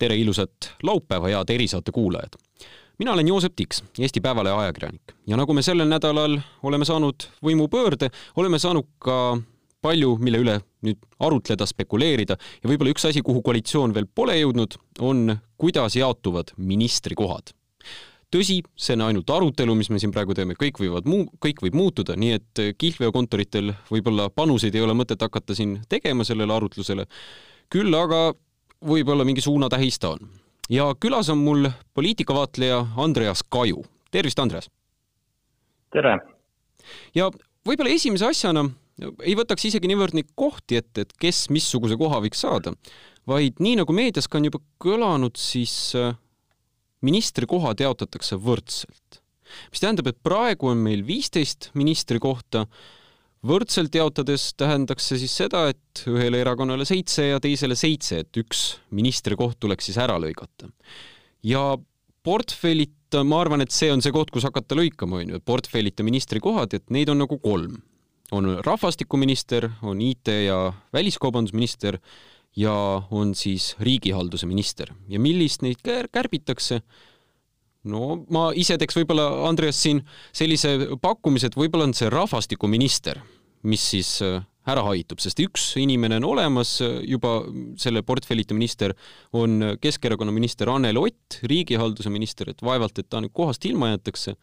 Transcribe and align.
tere 0.00 0.16
ilusat 0.16 0.72
laupäeva, 0.82 1.28
head 1.28 1.52
erisaate 1.52 1.92
kuulajad! 1.92 2.38
mina 3.00 3.12
olen 3.12 3.28
Joosep 3.28 3.54
Tiks, 3.56 3.84
Eesti 3.98 4.20
Päevalehe 4.20 4.54
ajakirjanik. 4.54 5.14
Ja 5.26 5.36
nagu 5.40 5.54
me 5.56 5.62
sellel 5.64 5.88
nädalal 5.88 6.34
oleme 6.62 6.84
saanud 6.84 7.24
võimupöörde, 7.44 8.10
oleme 8.36 8.58
saanud 8.60 8.84
ka 9.00 9.38
palju, 9.80 10.18
mille 10.20 10.40
üle 10.42 10.58
nüüd 10.84 11.00
arutleda, 11.24 11.64
spekuleerida. 11.68 12.36
Ja 12.60 12.68
võib-olla 12.68 12.92
üks 12.92 13.06
asi, 13.08 13.22
kuhu 13.24 13.40
koalitsioon 13.44 13.94
veel 13.96 14.04
pole 14.04 14.36
jõudnud, 14.36 14.76
on 15.00 15.38
kuidas 15.60 15.96
jaotuvad 15.96 16.52
ministrikohad. 16.56 17.54
tõsi, 18.30 18.60
see 18.76 18.94
on 18.94 19.06
ainult 19.08 19.30
arutelu, 19.32 19.74
mis 19.74 19.88
me 19.90 19.98
siin 19.98 20.12
praegu 20.14 20.36
teeme, 20.36 20.54
kõik 20.54 20.78
võivad 20.78 21.08
muu, 21.08 21.24
kõik 21.40 21.64
võib 21.64 21.74
muutuda, 21.74 22.14
nii 22.20 22.36
et 22.36 22.60
kihlveokontoritel 22.78 23.72
võib-olla 23.88 24.28
panuseid 24.30 24.76
ei 24.76 24.84
ole 24.84 24.94
mõtet 24.94 25.24
hakata 25.24 25.56
siin 25.56 25.80
tegema 25.88 26.24
sellele 26.28 26.54
arutlusele, 26.54 27.08
küll 27.72 27.96
aga 27.96 28.28
võib-olla 28.86 29.24
mingi 29.24 29.44
suunatähis 29.44 29.98
ta 29.98 30.14
on. 30.16 30.28
ja 30.70 30.90
külas 31.00 31.30
on 31.30 31.38
mul 31.38 31.70
poliitikavaatleja 31.94 32.86
Andreas 32.96 33.42
Kaju. 33.42 33.84
tervist, 34.10 34.38
Andreas! 34.38 34.70
tere! 35.92 36.18
ja 37.14 37.30
võib-olla 37.66 37.90
esimese 37.90 38.26
asjana 38.26 38.68
ei 39.24 39.36
võtaks 39.38 39.68
isegi 39.70 39.88
niivõrd 39.90 40.16
neid 40.16 40.32
kohti 40.38 40.80
ette, 40.80 41.04
et 41.06 41.14
kes 41.20 41.48
missuguse 41.52 41.96
koha 42.00 42.20
võiks 42.24 42.42
saada, 42.44 42.74
vaid 43.28 43.60
nii 43.62 43.78
nagu 43.80 43.94
meedias 43.96 44.28
ka 44.28 44.38
on 44.40 44.48
juba 44.50 44.60
kõlanud, 44.82 45.38
siis 45.40 45.94
äh, 45.98 46.14
ministrikohad 47.04 47.80
jaotatakse 47.80 48.36
võrdselt. 48.40 49.20
mis 49.72 49.82
tähendab, 49.82 50.06
et 50.06 50.18
praegu 50.22 50.70
on 50.70 50.78
meil 50.78 51.02
viisteist 51.06 51.70
ministrikohta 51.74 52.66
võrdselt 53.46 53.94
jaotades 53.94 54.50
tähendaks 54.58 55.06
see 55.10 55.22
siis 55.22 55.34
seda, 55.42 55.66
et 55.72 56.02
ühele 56.10 56.42
erakonnale 56.42 56.84
seitse 56.88 57.30
ja 57.30 57.40
teisele 57.40 57.76
seitse, 57.78 58.22
et 58.24 58.40
üks 58.40 58.80
ministrikoht 58.96 59.58
tuleks 59.60 59.88
siis 59.88 60.00
ära 60.00 60.18
lõigata. 60.20 60.70
ja 61.42 61.76
portfellita, 62.22 63.24
ma 63.24 63.40
arvan, 63.40 63.64
et 63.64 63.72
see 63.72 63.90
on 63.92 64.02
see 64.04 64.12
koht, 64.12 64.30
kus 64.32 64.44
hakata 64.44 64.76
lõikama, 64.76 65.22
on 65.22 65.34
ju, 65.34 65.40
portfellita 65.44 66.04
ministrikohad, 66.06 66.76
et 66.76 66.90
neid 66.90 67.08
on 67.08 67.24
nagu 67.24 67.38
kolm. 67.38 67.82
on 68.30 68.60
rahvastikuminister, 68.62 69.70
on 69.82 70.00
IT- 70.00 70.28
ja 70.46 70.72
väliskaubandusminister 70.92 71.98
ja 72.56 73.02
on 73.10 73.34
siis 73.34 73.74
riigihalduse 73.80 74.46
minister 74.46 74.92
ja 75.08 75.18
millist 75.18 75.62
neid 75.62 75.82
kärbitakse, 75.82 76.80
no 77.84 78.24
ma 78.30 78.52
ise 78.54 78.76
teeks 78.78 78.96
võib-olla, 79.00 79.48
Andreas, 79.48 79.82
siin 79.82 80.04
sellise 80.32 80.96
pakkumise, 81.02 81.50
et 81.50 81.56
võib-olla 81.56 81.88
on 81.88 81.94
see 81.94 82.10
rahvastikuminister, 82.10 83.18
mis 83.62 83.84
siis 83.92 84.16
äh, 84.24 84.40
ära 84.70 84.82
haitub, 84.86 85.20
sest 85.22 85.40
üks 85.42 85.70
inimene 85.80 86.18
on 86.20 86.28
olemas 86.32 86.76
äh, 86.84 87.00
juba, 87.08 87.40
selle 87.80 88.02
portfellita 88.06 88.56
minister 88.56 88.94
on 89.36 89.76
Keskerakonna 89.80 90.32
minister 90.34 90.70
Anneli 90.72 91.00
Ott, 91.00 91.40
riigihalduse 91.48 92.12
minister, 92.12 92.52
et 92.52 92.64
vaevalt, 92.64 92.98
et 93.00 93.08
ta 93.10 93.22
nüüd 93.22 93.34
kohast 93.36 93.64
ilma 93.68 93.94
jäetakse, 93.94 94.36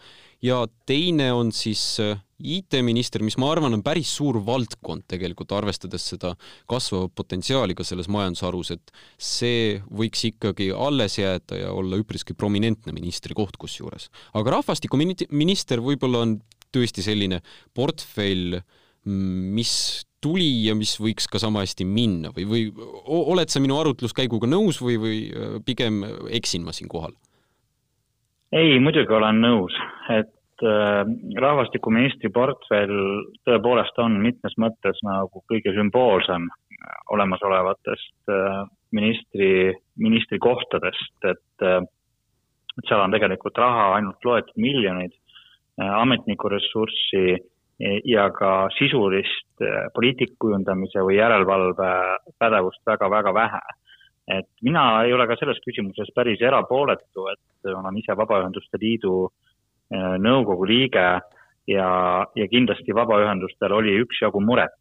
ja 0.46 0.64
teine 0.90 1.32
on 1.34 1.52
siis 1.56 1.84
äh, 2.04 2.18
IT-minister, 2.38 3.24
mis 3.26 3.38
ma 3.42 3.50
arvan, 3.50 3.74
on 3.74 3.82
päris 3.86 4.12
suur 4.20 4.38
valdkond 4.46 5.08
tegelikult, 5.10 5.56
arvestades 5.58 6.06
seda 6.12 6.36
kasvavat 6.70 7.16
potentsiaali 7.18 7.74
ka 7.78 7.86
selles 7.88 8.10
majandusharus, 8.14 8.76
et 8.76 8.94
see 9.18 9.80
võiks 9.90 10.22
ikkagi 10.30 10.70
alles 10.74 11.18
jääda 11.18 11.64
ja 11.64 11.72
olla 11.74 11.98
üpriski 11.98 12.38
prominentne 12.38 12.94
ministrikoht 12.94 13.58
kusjuures. 13.58 14.12
aga 14.38 14.60
rahvastikuminister 14.60 15.82
võib-olla 15.82 16.26
on 16.28 16.38
tõesti 16.74 17.02
selline 17.06 17.42
portfell, 17.74 18.60
mis 19.08 19.74
tuli 20.24 20.50
ja 20.68 20.76
mis 20.76 20.96
võiks 21.00 21.30
ka 21.32 21.40
sama 21.42 21.64
hästi 21.64 21.86
minna 21.88 22.32
või, 22.36 22.48
või 22.50 22.88
oled 23.08 23.52
sa 23.54 23.62
minu 23.64 23.78
arutluskäiguga 23.80 24.50
nõus 24.50 24.82
või, 24.84 24.98
või 25.02 25.20
äh, 25.30 25.58
pigem 25.66 26.04
eksin 26.34 26.66
ma 26.66 26.76
siinkohal? 26.76 27.16
ei, 28.56 28.78
muidugi 28.80 29.14
olen 29.14 29.42
nõus, 29.44 29.76
et 30.14 30.64
äh, 30.66 31.04
rahvastikuministri 31.44 32.32
portfell 32.34 32.96
tõepoolest 33.48 34.00
on 34.04 34.18
mitmes 34.24 34.56
mõttes 34.62 35.04
nagu 35.08 35.44
kõige 35.52 35.76
sümboolsem 35.76 36.48
olemasolevatest 37.14 38.34
äh, 38.34 38.66
ministri, 38.96 39.52
ministrikohtadest, 40.00 41.16
et 41.28 41.68
et 42.78 42.86
seal 42.90 43.02
on 43.02 43.14
tegelikult 43.14 43.58
raha 43.58 43.92
ainult 43.98 44.26
loetud 44.26 44.60
miljonid, 44.62 45.14
äh, 45.82 45.94
ametniku 46.02 46.52
ressurssi 46.54 47.40
ja 47.80 48.30
ka 48.34 48.68
sisulist 48.78 49.62
äh, 49.62 49.90
poliitikakujundamise 49.94 51.04
või 51.06 51.20
järelevalve 51.20 51.90
pädevust 52.40 52.82
väga-väga 52.86 53.34
vähe. 53.34 53.62
et 54.28 54.48
mina 54.62 55.04
ei 55.06 55.14
ole 55.14 55.24
ka 55.28 55.38
selles 55.40 55.60
küsimuses 55.64 56.10
päris 56.16 56.42
erapooletu, 56.42 57.28
et 57.32 57.70
olen 57.72 57.98
ise 57.98 58.12
Vabaühenduste 58.18 58.78
Liidu 58.82 59.30
äh, 59.94 60.18
nõukogu 60.20 60.66
liige 60.68 61.22
ja, 61.68 61.90
ja 62.36 62.48
kindlasti 62.52 62.96
vabaühendustel 62.96 63.72
oli 63.72 63.94
üksjagu 64.02 64.42
muret 64.42 64.76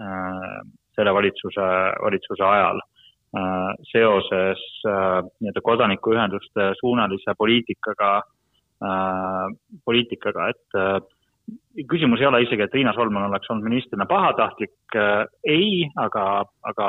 äh, 0.00 0.60
selle 0.96 1.14
valitsuse, 1.14 1.68
valitsuse 2.02 2.44
ajal 2.44 2.80
seoses 3.86 4.58
nii-öelda 4.82 5.60
kodanikuühenduste 5.62 6.64
suunalise 6.80 7.30
poliitikaga, 7.38 8.08
poliitikaga, 9.86 10.48
et 10.50 11.10
küsimus 11.88 12.20
ei 12.20 12.26
ole 12.28 12.42
isegi, 12.44 12.64
et 12.64 12.74
Riina 12.74 12.92
Solman 12.96 13.28
oleks 13.28 13.50
olnud 13.50 13.68
ministrina 13.68 14.06
pahatahtlik, 14.10 14.96
ei, 15.48 15.86
aga, 15.96 16.24
aga 16.66 16.88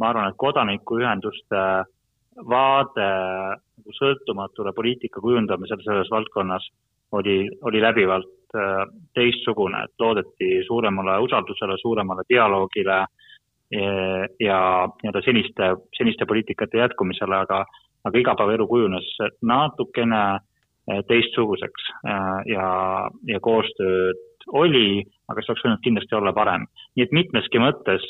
ma 0.00 0.10
arvan, 0.10 0.30
et 0.30 0.38
kodanikuühenduste 0.40 1.64
vaade 2.50 3.08
nagu 3.80 3.96
sõltumatule 3.96 4.72
poliitika 4.76 5.20
kujundamisele 5.20 5.84
selles 5.84 6.10
valdkonnas 6.12 6.68
oli, 7.18 7.48
oli 7.66 7.82
läbivalt 7.82 8.54
äh, 8.54 8.84
teistsugune, 9.14 9.82
et 9.84 10.04
loodeti 10.04 10.60
suuremale 10.66 11.18
usaldusele, 11.26 11.78
suuremale 11.80 12.26
dialoogile 12.28 13.04
ja 13.70 14.56
nii-öelda 14.90 15.20
seniste, 15.22 15.66
seniste 15.94 16.26
poliitikate 16.26 16.80
jätkumisele, 16.80 17.36
aga, 17.36 17.60
aga 18.04 18.18
igapäevaelu 18.18 18.66
kujunes 18.66 19.06
natukene 19.46 20.22
äh, 20.22 20.40
teistsuguseks 21.08 21.88
äh, 22.08 22.40
ja, 22.54 22.66
ja 23.28 23.40
koostööd 23.40 24.26
oli, 24.56 25.04
aga 25.30 25.42
see 25.42 25.52
oleks 25.52 25.64
võinud 25.66 25.82
kindlasti 25.84 26.16
olla 26.16 26.32
parem. 26.34 26.66
nii 26.96 27.04
et 27.06 27.12
mitmeski 27.14 27.60
mõttes 27.62 28.06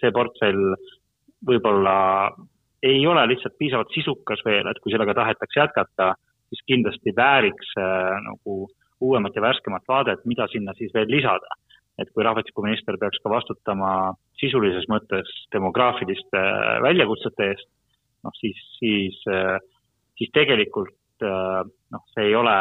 see 0.00 0.10
portfell 0.12 0.74
võib-olla 1.46 1.94
ei 2.82 3.06
ole 3.06 3.26
lihtsalt 3.26 3.56
piisavalt 3.58 3.94
sisukas 3.94 4.42
veel, 4.46 4.66
et 4.66 4.78
kui 4.82 4.92
sellega 4.92 5.14
tahetakse 5.18 5.60
jätkata, 5.60 6.12
siis 6.50 6.62
kindlasti 6.66 7.14
vääriks 7.16 7.72
äh, 7.78 8.18
nagu 8.24 8.68
uuemat 9.00 9.34
ja 9.36 9.42
värskemat 9.42 9.88
vaadet, 9.88 10.24
mida 10.24 10.46
sinna 10.52 10.74
siis 10.78 10.94
veel 10.94 11.10
lisada. 11.10 11.58
et 11.98 12.10
kui 12.14 12.22
rahvastikuminister 12.22 12.94
peaks 12.94 13.18
ka 13.18 13.30
vastutama 13.30 14.14
sisulises 14.38 14.84
mõttes 14.86 15.30
demograafiliste 15.50 16.38
äh, 16.38 16.76
väljakutsete 16.82 17.48
eest, 17.50 17.66
noh 18.22 18.36
siis, 18.38 18.60
siis, 18.78 19.18
äh, 19.26 19.58
siis 20.18 20.30
tegelikult 20.30 20.94
noh, 21.24 22.04
see 22.14 22.28
ei 22.28 22.34
ole, 22.38 22.54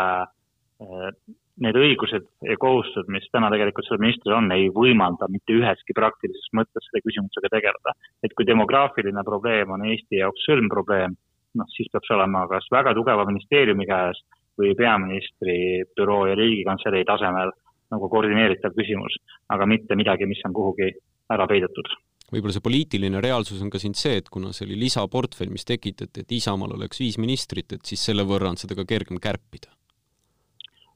need 1.63 1.77
õigused 1.79 2.25
ja 2.45 2.57
kohustused, 2.61 3.09
mis 3.13 3.25
täna 3.33 3.49
tegelikult 3.53 3.87
sellel 3.87 4.03
ministril 4.05 4.35
on, 4.37 4.51
ei 4.53 4.67
võimalda 4.73 5.29
mitte 5.33 5.55
üheski 5.57 5.95
praktilises 5.97 6.51
mõttes 6.57 6.85
selle 6.85 7.01
küsimusega 7.05 7.49
tegeleda. 7.53 7.95
et 8.23 8.33
kui 8.37 8.45
demograafiline 8.45 9.23
probleem 9.25 9.71
on 9.73 9.85
Eesti 9.89 10.21
jaoks 10.21 10.45
sõlmprobleem 10.45 11.15
noh, 11.57 11.69
siis 11.75 11.89
peab 11.91 12.05
see 12.05 12.17
olema 12.17 12.45
kas 12.51 12.67
väga 12.71 12.93
tugeva 12.97 13.25
ministeeriumi 13.29 13.87
käes 13.89 14.21
või 14.57 14.73
peaministri 14.77 15.57
büroo 15.97 16.25
ja 16.29 16.35
riigikantselei 16.37 17.05
tasemel 17.05 17.53
nagu 17.93 18.09
koordineeritav 18.11 18.75
küsimus, 18.75 19.15
aga 19.53 19.65
mitte 19.69 19.95
midagi, 19.95 20.27
mis 20.27 20.41
on 20.45 20.53
kuhugi 20.53 20.91
ära 21.33 21.47
peidetud 21.47 21.89
võib-olla 22.33 22.55
see 22.55 22.65
poliitiline 22.65 23.21
reaalsus 23.23 23.61
on 23.63 23.71
ka 23.71 23.79
siin 23.81 23.95
see, 23.97 24.19
et 24.21 24.29
kuna 24.33 24.51
see 24.55 24.67
oli 24.67 24.79
lisaportfell, 24.81 25.51
mis 25.53 25.67
tekitati, 25.67 26.23
et 26.23 26.37
Isamaal 26.37 26.75
oleks 26.75 26.99
viis 27.01 27.17
ministrit, 27.21 27.71
et 27.73 27.87
siis 27.87 28.03
selle 28.09 28.25
võrra 28.27 28.51
on 28.51 28.59
seda 28.59 28.75
ka 28.77 28.87
kergem 28.87 29.21
kärpida. 29.23 29.71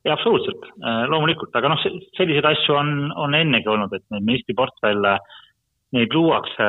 jaa, 0.04 0.16
absoluutselt, 0.16 0.66
äh, 0.82 1.04
loomulikult, 1.14 1.54
aga 1.56 1.72
noh, 1.72 1.84
selliseid 2.18 2.48
asju 2.52 2.76
on, 2.76 2.96
on 3.22 3.38
ennegi 3.38 3.70
olnud, 3.70 3.94
et 3.94 4.06
neid 4.12 4.26
ministriportfelle, 4.26 5.18
neid 5.96 6.16
luuakse, 6.16 6.68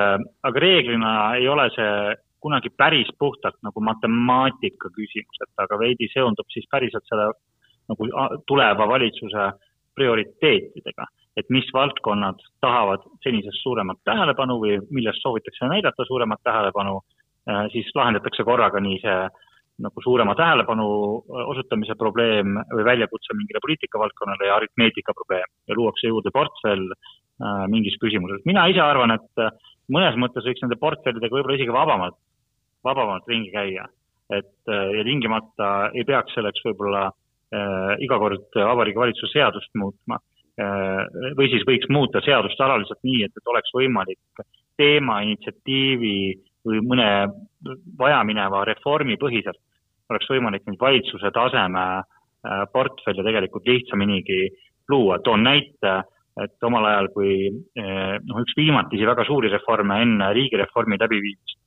aga 0.48 0.62
reeglina 0.62 1.12
ei 1.38 1.48
ole 1.48 1.68
see 1.74 1.94
kunagi 2.42 2.72
päris 2.74 3.10
puhtalt 3.18 3.56
nagu 3.62 3.80
matemaatika 3.86 4.90
küsimus, 4.96 5.38
et 5.44 5.62
aga 5.64 5.78
veidi 5.78 6.08
seondub 6.12 6.48
siis 6.50 6.66
päriselt 6.70 7.06
selle 7.08 7.30
nagu 7.90 8.08
tuleva 8.50 8.88
valitsuse 8.90 9.46
prioriteetidega, 9.94 11.06
et 11.36 11.48
mis 11.50 11.68
valdkonnad 11.72 12.40
tahavad 12.60 13.04
senisest 13.24 13.62
suuremat 13.62 13.98
tähelepanu 14.04 14.58
või 14.60 14.76
millest 14.90 15.22
soovitakse 15.24 15.68
näidata 15.70 16.04
suuremat 16.08 16.42
tähelepanu, 16.44 17.00
äh, 17.48 17.64
siis 17.72 17.88
lahendatakse 17.94 18.44
korraga 18.44 18.80
nii 18.80 18.98
see 19.04 19.16
nagu 19.82 20.04
suurema 20.04 20.34
tähelepanu 20.38 20.86
äh, 20.88 21.46
osutamise 21.54 21.96
probleem 21.98 22.58
või 22.74 22.84
väljakutse 22.90 23.36
mingile 23.38 23.62
poliitikavaldkonnale 23.64 24.50
ja 24.50 24.58
aritmeetika 24.60 25.16
probleem 25.16 25.48
ja 25.68 25.78
luuakse 25.78 26.12
juurde 26.12 26.34
portfell 26.34 26.92
äh, 26.92 27.64
mingis 27.72 27.96
küsimuses. 28.02 28.44
mina 28.44 28.66
ise 28.68 28.84
arvan, 28.84 29.16
et 29.16 29.46
mõnes 29.92 30.20
mõttes 30.20 30.44
võiks 30.46 30.62
nende 30.64 30.80
portfellidega 30.80 31.34
võib-olla 31.38 31.58
isegi 31.58 31.80
vabamalt 31.80 32.20
vabamalt 32.84 33.28
ringi 33.28 33.50
käia. 33.54 33.88
et 34.32 34.70
ja 34.96 35.02
tingimata 35.04 35.90
ei 35.92 36.04
peaks 36.08 36.32
selleks 36.34 36.62
võib-olla 36.64 37.02
äh, 37.52 37.94
iga 38.04 38.18
kord 38.18 38.48
Vabariigi 38.56 38.98
Valitsuse 38.98 39.32
seadust 39.34 39.74
muutma. 39.76 40.18
Või 41.38 41.48
siis 41.50 41.64
võiks 41.68 41.90
muuta 41.92 42.20
seadust 42.24 42.60
alaliselt 42.60 43.00
nii, 43.02 43.24
et, 43.26 43.34
et 43.36 43.50
oleks 43.52 43.74
võimalik 43.74 44.44
teema, 44.80 45.20
initsiatiivi 45.26 46.16
või 46.66 46.80
mõne 46.86 47.08
vajamineva 47.98 48.64
reformi 48.68 49.18
põhiselt 49.20 49.60
oleks 50.12 50.30
võimalik 50.30 50.66
neid 50.66 50.80
valitsuse 50.80 51.30
taseme 51.34 51.84
äh, 51.98 52.64
portfelle 52.72 53.24
tegelikult 53.24 53.68
lihtsaminigi 53.68 54.40
luua. 54.90 55.18
toon 55.24 55.44
näite, 55.46 55.94
et 56.42 56.66
omal 56.68 56.88
ajal, 56.90 57.10
kui 57.14 57.34
äh, 57.48 58.16
noh, 58.20 58.42
üks 58.44 58.56
viimatisi 58.58 59.08
väga 59.08 59.26
suuri 59.28 59.52
reforme 59.52 60.00
enne 60.04 60.32
riigireformi 60.36 61.00
läbiviimist 61.00 61.58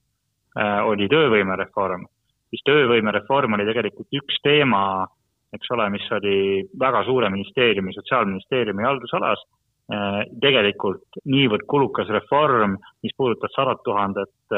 äh, 0.60 0.82
oli 0.86 1.10
töövõimereform, 1.12 2.08
siis 2.54 2.66
töövõimereform 2.70 3.58
oli 3.58 3.68
tegelikult 3.70 4.22
üks 4.22 4.42
teema, 4.46 5.06
eks 5.54 5.72
ole, 5.72 5.90
mis 5.94 6.08
oli 6.18 6.38
väga 6.80 7.04
suure 7.06 7.30
ministeeriumi, 7.30 7.94
Sotsiaalministeeriumi 7.94 8.84
haldusalas 8.84 9.46
tegelikult 10.42 11.20
niivõrd 11.30 11.68
kulukas 11.70 12.10
reform, 12.10 12.74
mis 13.06 13.14
puudutas 13.18 13.54
sadat 13.54 13.84
tuhandet 13.86 14.56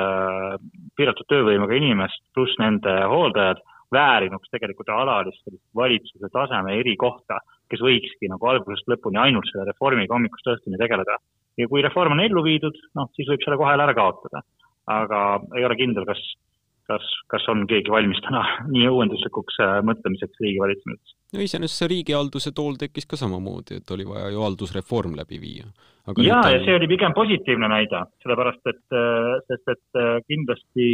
piiratud 0.95 1.27
töövõimega 1.27 1.75
inimest 1.75 2.21
pluss 2.31 2.55
nende 2.61 2.93
hooldajad 3.11 3.59
väärinuks 3.93 4.51
tegelikult 4.51 4.89
alalist 4.91 5.43
valitsuse 5.75 6.29
taseme 6.31 6.77
erikohta, 6.79 7.39
kes 7.71 7.83
võikski 7.83 8.31
nagu 8.31 8.49
algusest 8.51 8.87
lõpuni 8.91 9.19
ainult 9.21 9.47
selle 9.51 9.67
reformiga 9.67 10.15
hommikust 10.15 10.47
õhtuni 10.53 10.79
tegeleda. 10.79 11.17
ja 11.57 11.67
kui 11.67 11.81
reform 11.81 12.13
on 12.13 12.19
ellu 12.21 12.43
viidud, 12.43 12.75
noh, 12.95 13.09
siis 13.15 13.27
võib 13.27 13.43
selle 13.43 13.57
kohe 13.57 13.73
ära 13.73 13.93
kaotada. 13.93 14.41
aga 14.87 15.41
ei 15.57 15.65
ole 15.65 15.75
kindel, 15.75 16.05
kas, 16.07 16.19
kas, 16.87 17.09
kas 17.31 17.47
on 17.53 17.65
keegi 17.69 17.91
valmis 17.93 18.21
täna 18.25 18.43
nii 18.73 18.87
uuenduslikuks 18.93 19.59
äh, 19.65 19.75
mõtlemiseks 19.89 20.43
riigi 20.43 20.63
valitsemises. 20.63 21.17
no 21.33 21.43
iseenesest 21.45 21.83
see 21.83 21.91
riigihalduse 21.95 22.55
tool 22.55 22.79
tekkis 22.79 23.09
ka 23.09 23.19
samamoodi, 23.19 23.81
et 23.81 23.95
oli 23.95 24.07
vaja 24.07 24.31
ju 24.33 24.45
haldusreform 24.45 25.19
läbi 25.19 25.41
viia. 25.43 25.69
ja, 26.23 26.41
ja 26.53 26.63
see 26.63 26.79
oli 26.79 26.89
pigem 26.93 27.13
positiivne 27.17 27.69
näide, 27.71 28.05
sellepärast 28.23 28.73
et, 28.73 28.83
äh, 28.95 29.35
sest 29.51 29.75
et 29.75 30.01
äh, 30.01 30.17
kindlasti 30.27 30.89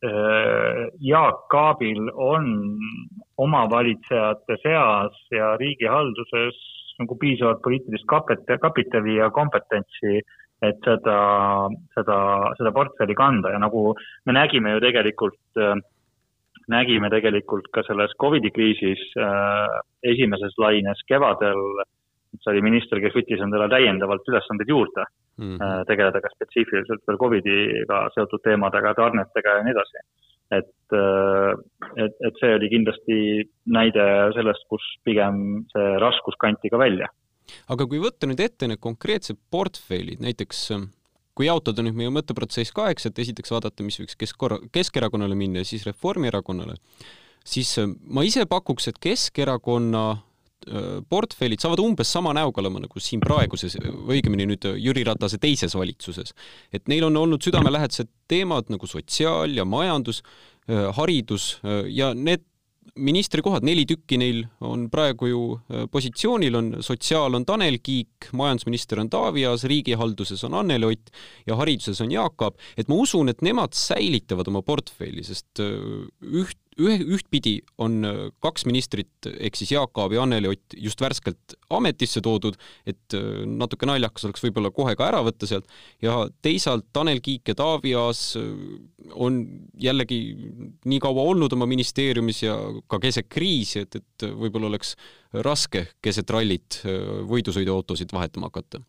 Äh, 0.00 0.88
Jaak 1.00 1.54
Aabil 1.54 2.08
on 2.14 2.44
omavalitsejate 3.36 4.56
seas 4.62 5.18
ja 5.30 5.56
riigihalduses 5.60 6.56
nagu 7.00 7.16
piisavalt 7.20 7.60
poliitilist 7.60 8.06
kapit-, 8.08 8.54
kapitali 8.62 9.18
ja 9.18 9.28
kompetentsi, 9.30 10.22
et 10.62 10.84
seda, 10.84 11.20
seda, 11.96 12.18
seda 12.58 12.72
portfelli 12.76 13.16
kanda 13.16 13.54
ja 13.54 13.60
nagu 13.62 13.94
me 14.28 14.36
nägime 14.36 14.74
ju 14.74 14.82
tegelikult, 14.84 15.40
äh, 15.56 15.78
nägime 16.70 17.10
tegelikult 17.12 17.70
ka 17.74 17.84
selles 17.86 18.12
Covidi 18.20 18.52
kriisis 18.54 19.00
äh, 19.16 19.80
esimeses 20.12 20.56
laines 20.60 21.00
kevadel, 21.08 21.62
see 22.38 22.52
oli 22.52 22.62
minister, 22.62 23.00
kes 23.02 23.16
võttis 23.16 23.40
endale 23.42 23.70
täiendavalt 23.72 24.28
ülesandeid 24.28 24.68
juurde 24.70 25.06
mm 25.40 25.56
-hmm. 25.56 25.84
tegeleda 25.86 26.20
ka 26.20 26.28
spetsiifiliselt 26.34 27.02
veel 27.08 27.18
Covidiga 27.18 28.08
seotud 28.14 28.42
teemadega, 28.44 28.94
tarnetega 28.94 29.56
ja 29.56 29.62
nii 29.64 29.76
edasi. 29.76 30.04
et, 30.50 30.94
äh, 30.98 31.52
et, 32.04 32.14
et 32.26 32.38
see 32.40 32.54
oli 32.54 32.68
kindlasti 32.68 33.16
näide 33.66 34.04
sellest, 34.34 34.64
kus 34.68 34.82
pigem 35.04 35.64
see 35.72 35.98
raskus 36.02 36.34
kanti 36.36 36.70
ka 36.70 36.78
välja. 36.78 37.06
Aga 37.68 37.86
kui 37.90 38.00
võtta 38.02 38.28
nüüd 38.30 38.40
ette 38.44 38.68
need 38.70 38.82
konkreetsed 38.82 39.38
portfellid, 39.50 40.22
näiteks 40.24 40.64
äh, 40.76 40.88
kui 41.34 41.48
jaotada 41.48 41.84
nüüd 41.86 41.98
meie 41.98 42.12
mõtteprotsess 42.14 42.74
kaheks, 42.76 43.08
et 43.08 43.18
esiteks 43.18 43.54
vaadata, 43.54 43.86
mis 43.86 44.00
võiks 44.02 44.18
Kesk-, 44.18 44.58
Keskerakonnale 44.72 45.38
minna 45.38 45.64
ja 45.64 45.68
siis 45.68 45.86
Reformierakonnale, 45.88 46.76
siis 47.46 47.76
ma 48.04 48.26
ise 48.26 48.44
pakuks, 48.50 48.90
et 48.90 48.98
Keskerakonna 49.00 50.04
Äh, 50.68 50.98
portfellid 51.08 51.62
saavad 51.62 51.80
umbes 51.80 52.10
sama 52.12 52.34
näoga 52.36 52.60
olema 52.60 52.82
nagu 52.82 53.00
siin 53.00 53.22
praeguses, 53.24 53.78
või 53.80 54.18
õigemini 54.18 54.44
nüüd 54.50 54.66
Jüri 54.76 55.06
Ratase 55.08 55.38
teises 55.40 55.72
valitsuses. 55.72 56.34
et 56.70 56.84
neil 56.84 57.06
on 57.06 57.16
olnud 57.16 57.40
südamelähedased 57.40 58.10
teemad 58.28 58.68
nagu 58.68 58.86
sotsiaal 58.86 59.56
ja 59.56 59.64
majandus, 59.64 60.20
äh, 60.68 60.92
haridus 60.92 61.62
äh, 61.64 61.88
ja 61.88 62.12
need 62.12 62.44
ministrikohad, 63.00 63.64
neli 63.66 63.86
tükki 63.88 64.18
neil 64.20 64.44
on 64.66 64.86
praegu 64.92 65.30
ju 65.30 65.42
positsioonil, 65.92 66.56
on 66.58 66.70
sotsiaal 66.84 67.38
on 67.38 67.46
Tanel 67.48 67.80
Kiik, 67.82 68.30
majandusminister 68.36 69.00
on 69.02 69.10
Taavi 69.12 69.46
Aas, 69.48 69.64
riigihalduses 69.70 70.44
on 70.48 70.58
Anneli 70.60 70.92
Ott 70.92 71.12
ja 71.48 71.58
hariduses 71.60 72.00
on 72.04 72.12
Jaak 72.14 72.46
Aab, 72.46 72.58
et 72.76 72.90
ma 72.90 72.98
usun, 73.00 73.32
et 73.32 73.44
nemad 73.46 73.76
säilitavad 73.76 74.48
oma 74.52 74.62
portfelli, 74.66 75.24
sest 75.26 75.62
üht, 75.62 76.58
ühe, 76.78 76.96
ühtpidi 77.16 77.56
on 77.82 78.04
äh, 78.06 78.18
kaks 78.42 78.66
ministrit 78.68 79.28
ehk 79.30 79.58
siis 79.58 79.72
Jaak 79.74 79.98
Aab 79.98 80.14
ja 80.14 80.22
Anneli 80.24 80.50
Ott 80.52 80.76
just 80.78 81.00
värskelt 81.02 81.56
ametisse 81.72 82.22
toodud, 82.24 82.58
et 82.88 83.16
äh, 83.16 83.42
natuke 83.46 83.88
naljakas 83.88 84.28
oleks 84.28 84.44
võib-olla 84.44 84.72
kohe 84.74 84.94
ka 84.98 85.08
ära 85.08 85.22
võtta 85.26 85.48
sealt. 85.50 85.66
Ja 86.02 86.22
teisalt 86.44 86.88
Tanel 86.92 87.22
Kiik 87.24 87.50
ja 87.50 87.56
Taavi 87.58 87.94
Aas 87.98 88.22
äh, 88.38 88.46
on 89.14 89.42
jällegi 89.80 90.20
nii 90.84 91.00
kaua 91.02 91.26
olnud 91.32 91.52
oma 91.56 91.68
ministeeriumis 91.70 92.44
ja 92.44 92.56
ka 92.90 93.00
keset 93.02 93.30
kriisi, 93.32 93.84
et, 93.84 94.00
et 94.00 94.30
võib-olla 94.30 94.70
oleks 94.70 94.94
raske 95.46 95.86
keset 96.02 96.30
rallit 96.30 96.80
võidusõiduautosid 97.30 98.12
vahetama 98.14 98.50
hakata. 98.50 98.80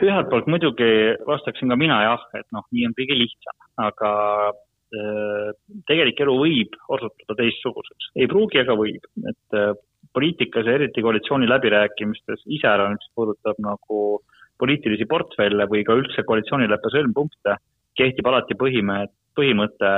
Ühelt 0.00 0.30
poolt 0.32 0.48
muidugi 0.48 0.88
vastaksin 1.28 1.70
ka 1.70 1.76
mina 1.76 2.00
jah, 2.02 2.22
et 2.38 2.46
noh, 2.54 2.64
nii 2.72 2.86
on 2.88 2.96
kõige 2.96 3.16
lihtsam, 3.18 3.56
aga 3.84 4.10
tegelik 5.86 6.20
elu 6.24 6.34
võib 6.40 6.74
osutuda 6.90 7.36
teistsuguseks, 7.38 8.10
ei 8.18 8.26
pruugi, 8.30 8.58
aga 8.62 8.74
võib, 8.78 9.06
et 9.30 9.58
äh, 9.58 9.72
poliitikas 10.14 10.66
ja 10.66 10.76
eriti 10.78 11.04
koalitsiooni 11.04 11.48
läbirääkimistes 11.48 12.42
iseäranis, 12.58 13.04
mis 13.04 13.14
puudutab 13.14 13.60
nagu 13.62 14.20
poliitilisi 14.60 15.06
portfelle 15.08 15.66
või 15.70 15.84
ka 15.86 15.96
üldse 15.96 16.24
koalitsioonileppe 16.26 16.92
sõlmpunkte, 16.92 17.56
kehtib 17.96 18.26
alati 18.28 18.56
põhime, 18.58 19.04
põhimõte, 19.38 19.92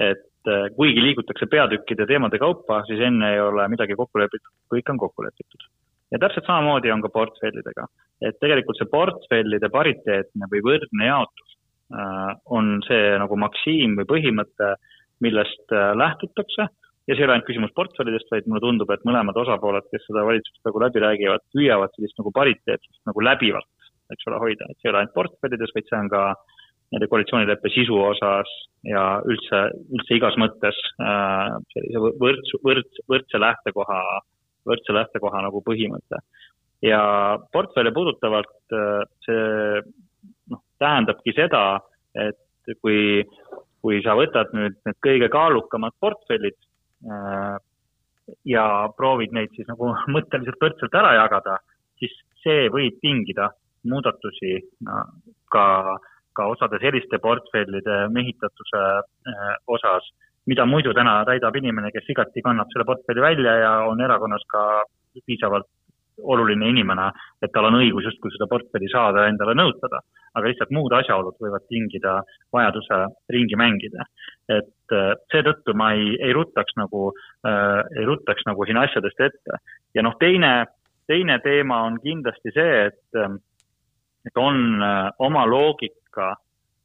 et 0.00 0.48
äh, 0.48 0.70
kuigi 0.76 1.04
liigutakse 1.04 1.50
peatükkide 1.50 2.08
teemade 2.08 2.40
kaupa, 2.40 2.82
siis 2.88 3.04
enne 3.04 3.34
ei 3.34 3.44
ole 3.44 3.68
midagi 3.72 3.98
kokku 3.98 4.24
lepitud, 4.24 4.54
kõik 4.72 4.94
on 4.94 5.04
kokku 5.04 5.28
lepitud. 5.28 5.68
ja 6.10 6.18
täpselt 6.18 6.48
samamoodi 6.48 6.90
on 6.90 7.04
ka 7.04 7.12
portfellidega, 7.12 7.86
et 8.24 8.40
tegelikult 8.40 8.80
see 8.80 8.88
portfellide 8.90 9.68
pariteetne 9.70 10.48
või 10.50 10.64
võrdne 10.64 11.06
jaotus 11.12 11.49
Äh, 11.49 11.49
on 11.90 12.78
see 12.86 13.16
nagu 13.18 13.36
maksiim 13.40 13.96
või 13.98 14.08
põhimõte, 14.12 14.74
millest 15.24 15.74
äh, 15.74 15.90
lähtutakse 15.98 16.68
ja 17.08 17.16
see 17.16 17.24
ei 17.24 17.26
ole 17.26 17.36
ainult 17.36 17.48
küsimus 17.48 17.74
portfellidest, 17.76 18.28
vaid 18.32 18.46
mulle 18.46 18.62
tundub, 18.64 18.90
et 18.94 19.04
mõlemad 19.08 19.36
osapooled, 19.42 19.86
kes 19.90 20.04
seda 20.06 20.22
valitsust 20.28 20.62
nagu 20.68 20.82
läbi 20.82 21.02
räägivad, 21.02 21.44
püüavad 21.54 21.94
sellist 21.96 22.18
nagu 22.20 22.32
pariteetsust 22.36 23.00
nagu 23.08 23.24
läbivalt, 23.26 23.90
eks 24.14 24.28
ole, 24.30 24.40
hoida, 24.44 24.68
et 24.68 24.78
see 24.78 24.88
ei 24.88 24.92
ole 24.92 25.02
ainult 25.02 25.16
portfellides, 25.16 25.72
vaid 25.74 25.88
see 25.88 25.98
on 25.98 26.10
ka 26.12 26.24
nende 26.94 27.06
koalitsioonileppe 27.10 27.70
sisu 27.70 27.98
osas 28.02 28.50
ja 28.86 29.04
üldse, 29.26 29.62
üldse 29.94 30.18
igas 30.18 30.38
mõttes 30.40 30.78
äh, 31.02 31.56
sellise 31.74 32.04
võrds, 32.22 32.54
võrds, 32.66 33.02
võrdse 33.10 33.42
lähtekoha, 33.42 34.00
võrdse 34.70 34.96
lähtekoha 34.96 35.42
nagu 35.46 35.62
põhimõte. 35.66 36.22
ja 36.82 37.02
portfelle 37.52 37.92
puudutavalt 37.96 38.76
äh, 38.76 39.02
see 39.26 39.82
tähendabki 40.80 41.34
seda, 41.36 41.80
et 42.16 42.74
kui, 42.82 43.22
kui 43.82 44.00
sa 44.04 44.16
võtad 44.18 44.52
nüüd 44.56 44.78
need 44.86 44.98
kõige 45.04 45.30
kaalukamad 45.32 45.96
portfellid 46.02 46.56
äh, 47.06 47.56
ja 48.48 48.64
proovid 48.96 49.34
neid 49.36 49.52
siis 49.56 49.68
nagu 49.70 49.92
mõtteliselt 50.14 50.60
võrdselt 50.62 50.96
ära 51.02 51.14
jagada, 51.18 51.58
siis 52.00 52.14
see 52.44 52.68
võib 52.72 53.00
tingida 53.04 53.50
muudatusi 53.90 54.56
no, 54.86 55.04
ka, 55.52 55.96
ka 56.36 56.48
osade 56.52 56.80
selliste 56.82 57.20
portfellide 57.22 58.06
mehitatuse 58.12 58.82
äh, 59.00 59.52
osas, 59.66 60.08
mida 60.50 60.66
muidu 60.66 60.94
täna 60.96 61.20
täidab 61.28 61.56
inimene, 61.56 61.92
kes 61.94 62.08
igati 62.12 62.42
kannab 62.44 62.70
selle 62.72 62.88
portfelli 62.88 63.22
välja 63.24 63.56
ja 63.60 63.72
on 63.88 64.00
erakonnas 64.00 64.44
ka 64.50 64.64
piisavalt 65.26 65.68
oluline 66.22 66.68
inimene, 66.70 67.10
et 67.42 67.52
tal 67.54 67.68
on 67.68 67.78
õigus 67.80 68.06
justkui 68.08 68.32
seda 68.34 68.48
portfelli 68.50 68.88
saada 68.92 69.24
ja 69.24 69.32
endale 69.32 69.54
nõutada, 69.58 70.02
aga 70.34 70.50
lihtsalt 70.50 70.72
muud 70.74 70.92
asjaolud 70.94 71.38
võivad 71.42 71.66
tingida 71.68 72.20
vajaduse 72.54 73.00
ringi 73.34 73.58
mängida. 73.58 74.06
et 74.48 74.94
äh, 74.94 75.14
seetõttu 75.32 75.74
ma 75.74 75.92
ei, 75.94 76.16
ei 76.18 76.32
ruttaks 76.34 76.76
nagu 76.76 77.12
äh,, 77.46 77.80
ei 77.98 78.04
ruttaks 78.06 78.46
nagu 78.46 78.64
siin 78.66 78.78
asjadest 78.78 79.20
ette. 79.20 79.60
ja 79.94 80.02
noh, 80.02 80.16
teine, 80.18 80.66
teine 81.06 81.38
teema 81.38 81.82
on 81.86 82.00
kindlasti 82.02 82.54
see, 82.54 82.86
et, 82.90 83.06
äh, 83.16 83.34
et 84.26 84.36
on 84.36 84.82
äh, 84.82 85.10
oma 85.18 85.46
loogika 85.46 86.34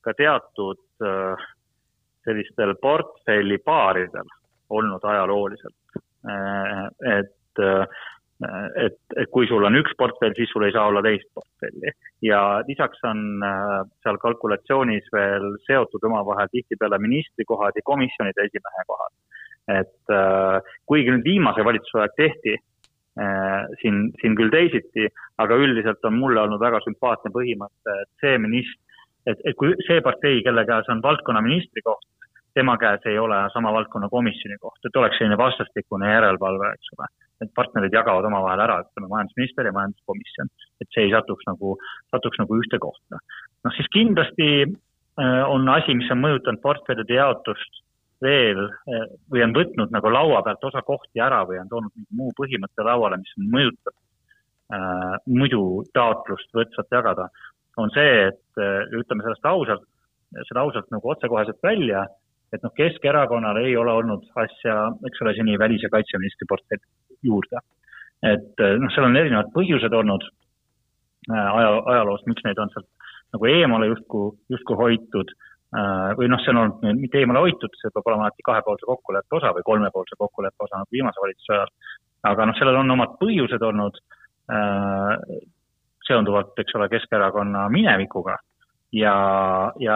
ka 0.01 0.13
teatud 0.13 0.81
äh, 1.01 1.47
sellistel 2.25 2.75
portfellipaaridel 2.81 4.29
olnud 4.69 5.03
ajalooliselt 5.03 5.75
äh,. 6.25 6.85
et 7.19 7.34
et, 9.25 9.31
kui 9.33 9.47
sul 9.49 9.65
on 9.65 9.77
üks 9.79 9.95
portfell, 9.99 10.35
siis 10.37 10.51
sul 10.53 10.67
ei 10.67 10.73
saa 10.75 10.87
olla 10.89 11.01
teist 11.05 11.27
portfelli. 11.33 11.93
ja 12.25 12.41
lisaks 12.67 13.01
on 13.09 13.43
äh, 13.43 13.81
seal 14.03 14.19
kalkulatsioonis 14.21 15.09
veel 15.13 15.51
seotud 15.65 16.05
omavahel 16.09 16.51
tihtipeale 16.53 16.99
ministrikohad 17.01 17.75
ja 17.75 17.85
komisjonide 17.91 18.47
esimehe 18.49 18.87
kohad. 18.87 19.13
et 19.79 20.13
äh, 20.13 20.73
kuigi 20.85 21.11
nüüd 21.11 21.25
viimase 21.25 21.65
valitsuse 21.65 22.03
aeg 22.03 22.17
tehti 22.21 22.55
äh, 22.55 23.61
siin, 23.81 24.11
siin 24.21 24.37
küll 24.37 24.53
teisiti, 24.53 25.09
aga 25.41 25.57
üldiselt 25.57 26.05
on 26.05 26.19
mulle 26.21 26.43
olnud 26.45 26.61
väga 26.61 26.83
sümpaatne 26.85 27.33
põhimõte, 27.33 27.99
et 28.03 28.11
see 28.21 28.37
minist-, 28.41 28.81
et, 29.25 29.41
et 29.41 29.57
kui 29.57 29.73
see 29.87 30.01
partei, 30.05 30.43
kelle 30.45 30.67
käes 30.69 30.91
on 30.93 31.01
valdkonnaministri 31.03 31.81
koht, 31.85 32.05
tema 32.55 32.77
käes 32.79 33.03
ei 33.09 33.17
ole 33.19 33.41
sama 33.53 33.73
valdkonna 33.75 34.07
komisjoni 34.13 34.61
koht, 34.61 34.79
et 34.85 35.01
oleks 35.01 35.17
selline 35.19 35.37
vastastikune 35.41 36.13
järelevalve, 36.13 36.75
eks 36.77 36.93
ole 36.95 37.09
need 37.41 37.51
partnerid 37.57 37.93
jagavad 37.93 38.27
omavahel 38.29 38.63
ära, 38.65 38.81
ütleme 38.85 39.09
majandusminister 39.11 39.67
ja 39.67 39.73
majanduskomisjon, 39.75 40.51
et 40.83 40.91
see 40.93 41.07
ei 41.07 41.13
satuks 41.13 41.47
nagu, 41.49 41.75
satuks 42.13 42.39
nagu 42.41 42.59
ühte 42.61 42.79
kohta. 42.81 43.19
noh, 43.65 43.73
siis 43.75 43.89
kindlasti 43.93 44.49
äh, 44.63 45.43
on 45.49 45.67
asi, 45.73 45.97
mis 45.97 46.11
on 46.13 46.21
mõjutanud 46.23 46.61
portfellide 46.63 47.19
jaotust 47.19 47.81
veel 48.23 48.61
äh, 48.63 49.07
või 49.31 49.43
on 49.45 49.55
võtnud 49.57 49.93
nagu 49.95 50.11
laua 50.13 50.41
pealt 50.45 50.63
osa 50.69 50.83
kohti 50.85 51.23
ära 51.23 51.43
või 51.49 51.59
on 51.61 51.71
toonud 51.71 51.93
mingi 51.95 52.19
muu 52.21 52.31
põhimõtte 52.37 52.85
lauale, 52.87 53.19
mis 53.21 53.33
mõjutab 53.55 53.95
äh, 53.95 55.17
muidu 55.27 55.83
taotlust 55.97 56.53
võrdsalt 56.55 56.95
jagada, 56.95 57.29
on 57.81 57.91
see, 57.95 58.29
et 58.29 58.61
äh, 58.61 58.85
ütleme 58.95 59.25
sellest 59.25 59.49
ausalt, 59.49 59.89
seda 60.47 60.63
ausalt 60.63 60.87
nagu 60.91 61.11
otsekoheselt 61.11 61.59
välja, 61.63 62.05
et 62.53 62.63
noh, 62.63 62.71
Keskerakonnal 62.75 63.59
ei 63.59 63.75
ole 63.75 63.91
olnud 63.91 64.27
asja, 64.39 64.77
eks 65.07 65.21
ole, 65.23 65.33
seni 65.35 65.57
välis- 65.59 65.83
ja 65.83 65.91
kaitseministri 65.91 66.47
portfelli 66.47 66.83
juurde. 67.23 67.61
et 68.25 68.63
eh, 68.63 68.77
noh, 68.81 68.91
seal 68.93 69.07
on 69.07 69.17
erinevad 69.19 69.51
põhjused 69.53 69.93
olnud 69.93 70.23
eh, 70.25 71.35
aja, 71.35 71.71
ajaloost, 71.93 72.27
miks 72.31 72.45
neid 72.45 72.59
on 72.61 72.71
sealt 72.73 72.87
nagu 73.35 73.49
eemale 73.51 73.89
justkui, 73.91 74.31
justkui 74.53 74.79
hoitud 74.79 75.33
eh, 75.33 76.09
või 76.19 76.31
noh, 76.31 76.41
see 76.43 76.53
on 76.53 76.61
olnud 76.63 77.01
mitte 77.01 77.21
eemale 77.21 77.43
hoitud, 77.45 77.75
see 77.81 77.93
peab 77.93 78.07
olema 78.11 78.27
alati 78.27 78.47
kahepoolse 78.47 78.87
kokkuleppe 78.89 79.39
osa 79.39 79.53
või 79.57 79.67
kolmepoolse 79.67 80.17
kokkuleppe 80.17 80.67
osa 80.67 80.81
nagu 80.81 80.97
viimase 80.97 81.21
valitsuse 81.21 81.57
ajal. 81.57 81.75
aga 82.31 82.49
noh, 82.49 82.57
sellel 82.59 82.81
on 82.81 82.97
omad 82.97 83.19
põhjused 83.21 83.61
olnud 83.61 84.01
seonduvalt, 86.05 86.51
eks 86.61 86.75
ole, 86.77 86.85
Keskerakonna 86.89 87.63
minevikuga 87.73 88.35
ja, 88.93 89.15
ja, 89.81 89.95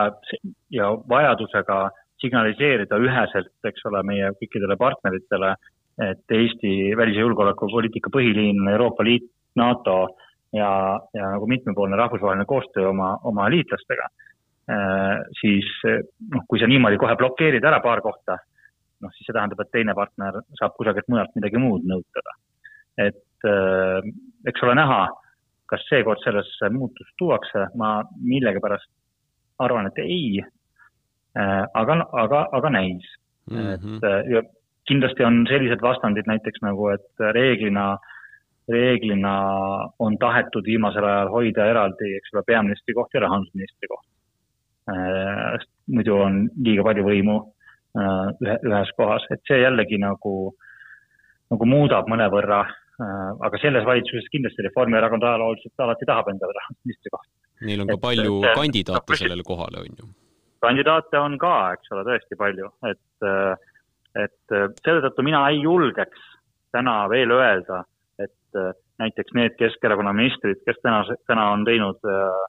ja 0.73 0.88
vajadusega 1.09 1.89
signaliseerida 2.21 2.99
üheselt, 2.99 3.53
eks 3.67 3.85
ole, 3.89 4.01
meie 4.07 4.31
kõikidele 4.41 4.75
partneritele, 4.79 5.53
et 5.99 6.31
Eesti 6.31 6.95
välis- 6.97 7.17
ja 7.17 7.25
julgeolekupoliitika 7.25 8.09
põhiliin 8.13 8.61
on 8.61 8.71
Euroopa 8.71 9.03
Liit, 9.03 9.27
NATO 9.55 10.15
ja, 10.53 10.99
ja 11.13 11.31
nagu 11.33 11.47
mitmepoolne 11.47 11.97
rahvusvaheline 11.99 12.45
koostöö 12.45 12.89
oma, 12.89 13.17
oma 13.23 13.49
liitlastega, 13.49 14.07
äh, 14.71 15.17
siis 15.41 15.67
noh, 16.33 16.45
kui 16.47 16.59
sa 16.59 16.67
niimoodi 16.67 16.97
kohe 17.01 17.15
blokeerid 17.19 17.65
ära 17.65 17.81
paar 17.83 18.01
kohta, 18.05 18.37
noh, 19.01 19.11
siis 19.15 19.27
see 19.27 19.35
tähendab, 19.35 19.63
et 19.63 19.71
teine 19.75 19.95
partner 19.97 20.39
saab 20.59 20.77
kusagilt 20.77 21.09
mujalt 21.11 21.35
midagi 21.35 21.61
muud 21.61 21.87
nõutada. 21.89 22.37
et 22.99 23.47
äh, 23.47 24.07
eks 24.47 24.63
ole 24.63 24.75
näha, 24.75 25.01
kas 25.69 25.83
seekord 25.87 26.19
sellesse 26.23 26.69
muutust 26.73 27.13
tuuakse, 27.17 27.67
ma 27.77 27.99
millegipärast 28.19 28.89
arvan, 29.63 29.87
et 29.87 30.01
ei, 30.03 30.39
äh, 31.37 31.65
aga, 31.73 31.99
aga, 32.23 32.47
aga 32.57 32.69
näis 32.69 33.05
mm. 33.51 33.57
-hmm. 33.57 33.99
et 33.99 34.31
ja 34.33 34.41
kindlasti 34.89 35.25
on 35.25 35.43
sellised 35.50 35.81
vastandid 35.84 36.27
näiteks 36.29 36.63
nagu, 36.65 36.89
et 36.93 37.24
reeglina, 37.36 37.91
reeglina 38.72 39.36
on 40.01 40.17
tahetud 40.22 40.65
viimasel 40.65 41.05
ajal 41.05 41.31
hoida 41.34 41.67
eraldi, 41.72 42.15
eks 42.17 42.34
ole, 42.36 42.46
peaministri 42.48 42.96
koht 42.98 43.15
ja 43.15 43.24
rahandusministri 43.25 43.91
koht. 43.91 44.05
Äh, 44.89 45.65
muidu 45.93 46.17
on 46.17 46.43
liiga 46.65 46.86
palju 46.88 47.05
võimu 47.05 47.38
äh, 47.39 48.29
ühe, 48.41 48.55
ühes 48.72 48.93
kohas, 48.98 49.25
et 49.34 49.43
see 49.50 49.60
jällegi 49.62 50.00
nagu, 50.01 50.36
nagu 51.53 51.67
muudab 51.69 52.10
mõnevõrra, 52.10 52.63
äh, 52.65 53.27
aga 53.46 53.62
selles 53.62 53.86
valitsuses 53.86 54.31
kindlasti 54.34 54.65
Reformierakond 54.65 55.27
ajalooliselt 55.29 55.86
alati 55.86 56.10
tahab 56.10 56.34
endale 56.34 56.58
rahandusministri 56.58 57.13
kohta. 57.13 57.31
Neil 57.69 57.84
on 57.84 57.93
ka 57.93 58.00
palju 58.01 58.39
et, 58.41 58.55
kandidaate 58.58 59.13
et, 59.13 59.22
sellele 59.22 59.46
kohale, 59.46 59.84
on 59.86 60.01
ju? 60.01 60.10
kandidaate 60.63 61.19
on 61.19 61.38
ka, 61.39 61.55
eks 61.77 61.93
ole, 61.96 62.05
tõesti 62.08 62.38
palju, 62.39 62.72
et 62.89 63.27
äh, 63.27 63.68
et 64.25 64.55
äh, 64.55 64.67
selle 64.83 65.03
tõttu 65.05 65.25
mina 65.25 65.45
ei 65.51 65.61
julgeks 65.63 66.29
täna 66.75 67.01
veel 67.11 67.31
öelda, 67.33 67.83
et 68.21 68.59
äh, 68.59 68.71
näiteks 69.01 69.35
need 69.38 69.57
Keskerakonna 69.59 70.13
ministrid, 70.13 70.61
kes 70.67 70.79
täna, 70.83 71.03
täna 71.29 71.51
on 71.55 71.65
teinud 71.67 72.07
äh, 72.07 72.39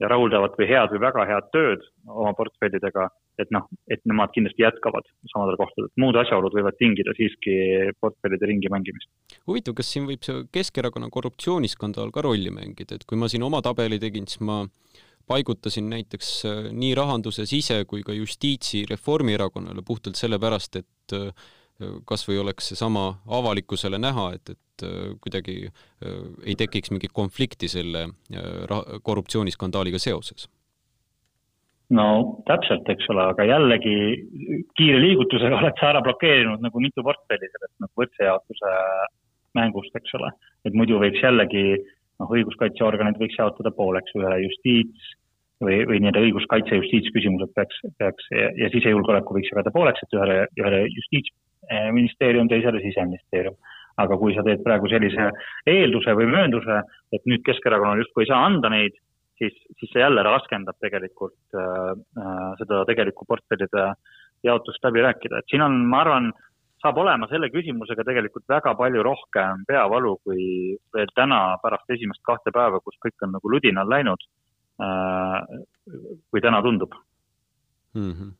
ja 0.00 0.08
rahuldavat 0.08 0.56
või 0.58 0.68
head 0.70 0.94
või 0.94 1.02
väga 1.02 1.26
head 1.28 1.50
tööd 1.54 1.84
oma 2.08 2.32
portfellidega, 2.36 3.08
et 3.40 3.50
noh, 3.54 3.66
et 3.92 4.00
nemad 4.08 4.32
kindlasti 4.34 4.64
jätkavad 4.64 5.06
samadel 5.32 5.58
kohtadel. 5.60 5.90
muud 6.00 6.16
asjaolud 6.22 6.56
võivad 6.56 6.78
tingida 6.80 7.12
siiski 7.18 7.54
portfellide 8.00 8.48
ringi 8.48 8.72
mängimist. 8.72 9.10
huvitav, 9.48 9.76
kas 9.76 9.92
siin 9.92 10.08
võib 10.08 10.24
see 10.24 10.46
Keskerakonna 10.52 11.12
korruptsiooniskandaal 11.12 12.12
ka 12.16 12.24
rolli 12.24 12.52
mängida, 12.54 12.96
et 12.96 13.06
kui 13.06 13.20
ma 13.20 13.28
siin 13.28 13.44
oma 13.44 13.60
tabeli 13.64 14.00
tegin, 14.00 14.26
siis 14.26 14.40
ma 14.40 14.62
paigutasin 15.30 15.86
näiteks 15.92 16.30
nii 16.74 16.94
rahanduse, 16.98 17.44
sise 17.46 17.84
kui 17.86 18.02
ka 18.02 18.16
justiitsi 18.16 18.86
Reformierakonnale 18.90 19.84
puhtalt 19.86 20.18
sellepärast, 20.18 20.80
et 20.80 20.88
et 21.10 21.82
äh, 21.82 21.98
kas 22.08 22.26
või 22.28 22.40
oleks 22.42 22.70
seesama 22.72 23.06
avalikkusele 23.40 24.00
näha, 24.00 24.30
et, 24.36 24.54
et 24.54 24.86
äh, 24.86 25.12
kuidagi 25.22 25.58
äh, 25.66 26.16
ei 26.46 26.56
tekiks 26.60 26.92
mingit 26.94 27.14
konflikti 27.16 27.68
selle 27.68 28.08
korruptsiooniskandaaliga 29.02 30.00
seoses? 30.02 30.48
no 31.90 32.42
täpselt, 32.46 32.86
eks 32.92 33.08
ole, 33.10 33.24
aga 33.32 33.44
jällegi 33.48 33.94
kiire 34.78 35.00
liigutusega 35.02 35.56
oled 35.58 35.80
sa 35.80 35.88
ära 35.88 36.02
blokeerinud 36.06 36.62
nagu 36.62 36.82
mitu 36.82 37.02
portfelli 37.02 37.48
sellest 37.50 37.80
nagu 37.82 38.02
võrdse 38.04 38.28
jaotuse 38.28 38.74
mängust, 39.58 39.96
eks 39.98 40.14
ole. 40.20 40.30
et 40.68 40.76
muidu 40.78 41.00
võiks 41.02 41.18
jällegi 41.24 41.64
noh, 42.20 42.30
õiguskaitseorganid 42.30 43.18
võiks 43.18 43.38
jaotada 43.40 43.72
pooleks, 43.74 44.14
ühe 44.14 44.36
justiits, 44.44 45.10
või, 45.64 45.82
või 45.88 46.00
nii-öelda 46.00 46.22
õiguskaitse 46.26 46.78
justiitsküsimused 46.80 47.52
peaks, 47.56 47.82
peaks 48.00 48.30
ja, 48.34 48.48
ja 48.58 48.70
sisejulgeoleku 48.72 49.36
võiks 49.36 49.52
jagada 49.52 49.72
pooleks, 49.74 50.02
et 50.04 50.16
ühele, 50.16 50.38
ühele 50.60 50.80
justiitsministeerium, 50.88 52.48
teisele 52.52 52.82
siseministeerium. 52.86 53.58
aga 54.00 54.16
kui 54.16 54.32
sa 54.32 54.40
teed 54.46 54.62
praegu 54.64 54.88
sellise 54.88 55.26
eelduse 55.68 56.14
või 56.16 56.30
möönduse, 56.30 56.78
et 57.12 57.26
nüüd 57.28 57.42
Keskerakonnal 57.44 57.98
justkui 58.00 58.22
ei 58.24 58.30
saa 58.30 58.46
anda 58.46 58.70
neid, 58.72 58.94
siis, 59.36 59.56
siis 59.76 59.90
see 59.92 60.00
jälle 60.00 60.22
raskendab 60.24 60.78
tegelikult 60.80 61.58
äh, 61.58 61.90
äh, 62.22 62.46
seda 62.62 62.84
tegelikku 62.88 63.26
portfellide 63.28 63.90
jaotust 64.46 64.86
läbi 64.86 65.04
rääkida, 65.04 65.42
et 65.42 65.52
siin 65.52 65.66
on, 65.66 65.76
ma 65.90 66.00
arvan, 66.00 66.30
saab 66.80 66.96
olema 67.02 67.28
selle 67.28 67.50
küsimusega 67.52 68.06
tegelikult 68.08 68.46
väga 68.48 68.72
palju 68.78 69.02
rohkem 69.04 69.66
peavalu 69.68 70.14
kui 70.24 70.44
veel 70.96 71.12
täna 71.14 71.58
pärast 71.60 71.92
esimest 71.92 72.24
kahte 72.24 72.54
päeva, 72.56 72.80
kus 72.80 72.96
kõik 73.04 73.26
on 73.26 73.36
nagu 73.36 73.52
ludinal 73.52 73.90
läinud 73.90 74.24
kui 74.80 76.40
täna 76.40 76.62
tundub 76.64 76.94
mm. 77.94 78.12
-hmm. 78.12 78.32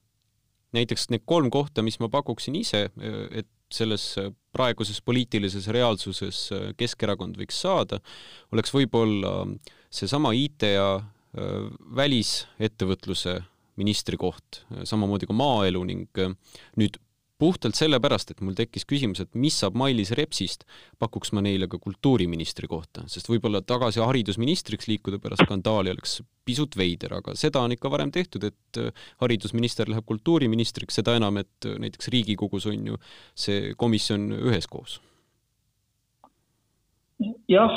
näiteks 0.73 1.11
need 1.11 1.25
kolm 1.27 1.51
kohta, 1.51 1.83
mis 1.83 2.01
ma 2.01 2.09
pakuksin 2.09 2.57
ise, 2.57 2.91
et 3.31 3.49
selles 3.71 4.17
praeguses 4.53 5.03
poliitilises 5.03 5.69
reaalsuses 5.69 6.51
Keskerakond 6.77 7.37
võiks 7.39 7.61
saada, 7.61 8.01
oleks 8.53 8.75
võib-olla 8.75 9.47
seesama 9.91 10.33
IT 10.35 10.63
ja 10.63 10.97
äh, 10.97 11.05
välisettevõtluse 11.97 13.41
ministri 13.77 14.17
koht, 14.17 14.65
samamoodi 14.85 15.27
ka 15.27 15.33
maaelu 15.33 15.85
ning 15.85 16.19
nüüd 16.77 16.99
puhtalt 17.41 17.79
sellepärast, 17.79 18.35
et 18.35 18.43
mul 18.45 18.57
tekkis 18.59 18.85
küsimus, 18.89 19.23
et 19.23 19.31
mis 19.39 19.57
saab 19.63 19.77
Mailis 19.81 20.13
Repsist, 20.17 20.67
pakuks 21.01 21.33
ma 21.37 21.43
neile 21.45 21.69
ka 21.71 21.81
kultuuriministri 21.83 22.69
kohta, 22.71 23.07
sest 23.11 23.31
võib-olla 23.31 23.63
tagasi 23.65 24.03
haridusministriks 24.05 24.91
liikuda 24.91 25.21
pärast 25.23 25.47
skandaali 25.47 25.95
oleks 25.95 26.21
pisut 26.47 26.77
veider, 26.79 27.15
aga 27.21 27.37
seda 27.39 27.63
on 27.65 27.75
ikka 27.77 27.93
varem 27.93 28.13
tehtud, 28.15 28.45
et 28.51 28.81
äh, 28.81 28.91
haridusminister 29.23 29.91
läheb 29.91 30.07
kultuuriministriks, 30.09 31.01
seda 31.01 31.17
enam, 31.19 31.41
et 31.41 31.69
äh, 31.69 31.79
näiteks 31.81 32.13
Riigikogus 32.13 32.69
on 32.71 32.93
ju 32.93 33.01
see 33.39 33.73
komisjon 33.81 34.31
üheskoos. 34.41 35.01
jah, 37.53 37.75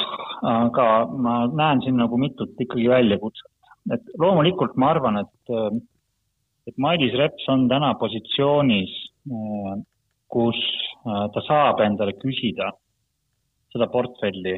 aga 0.47 0.85
ma 1.19 1.39
näen 1.51 1.81
siin 1.83 1.97
nagu 1.99 2.15
mitut 2.19 2.59
ikkagi 2.63 2.87
väljakutset, 2.91 3.49
et 3.91 4.13
loomulikult 4.19 4.77
ma 4.79 4.93
arvan, 4.95 5.19
et 5.25 5.51
äh, 5.55 5.81
et 6.67 6.77
Mailis 6.79 7.15
Reps 7.19 7.47
on 7.51 7.67
täna 7.71 7.93
positsioonis 7.99 8.91
kus 10.33 10.59
äh, 11.07 11.27
ta 11.33 11.43
saab 11.47 11.81
endale 11.85 12.15
küsida 12.19 12.71
seda 13.73 13.87
portfelli, 13.89 14.57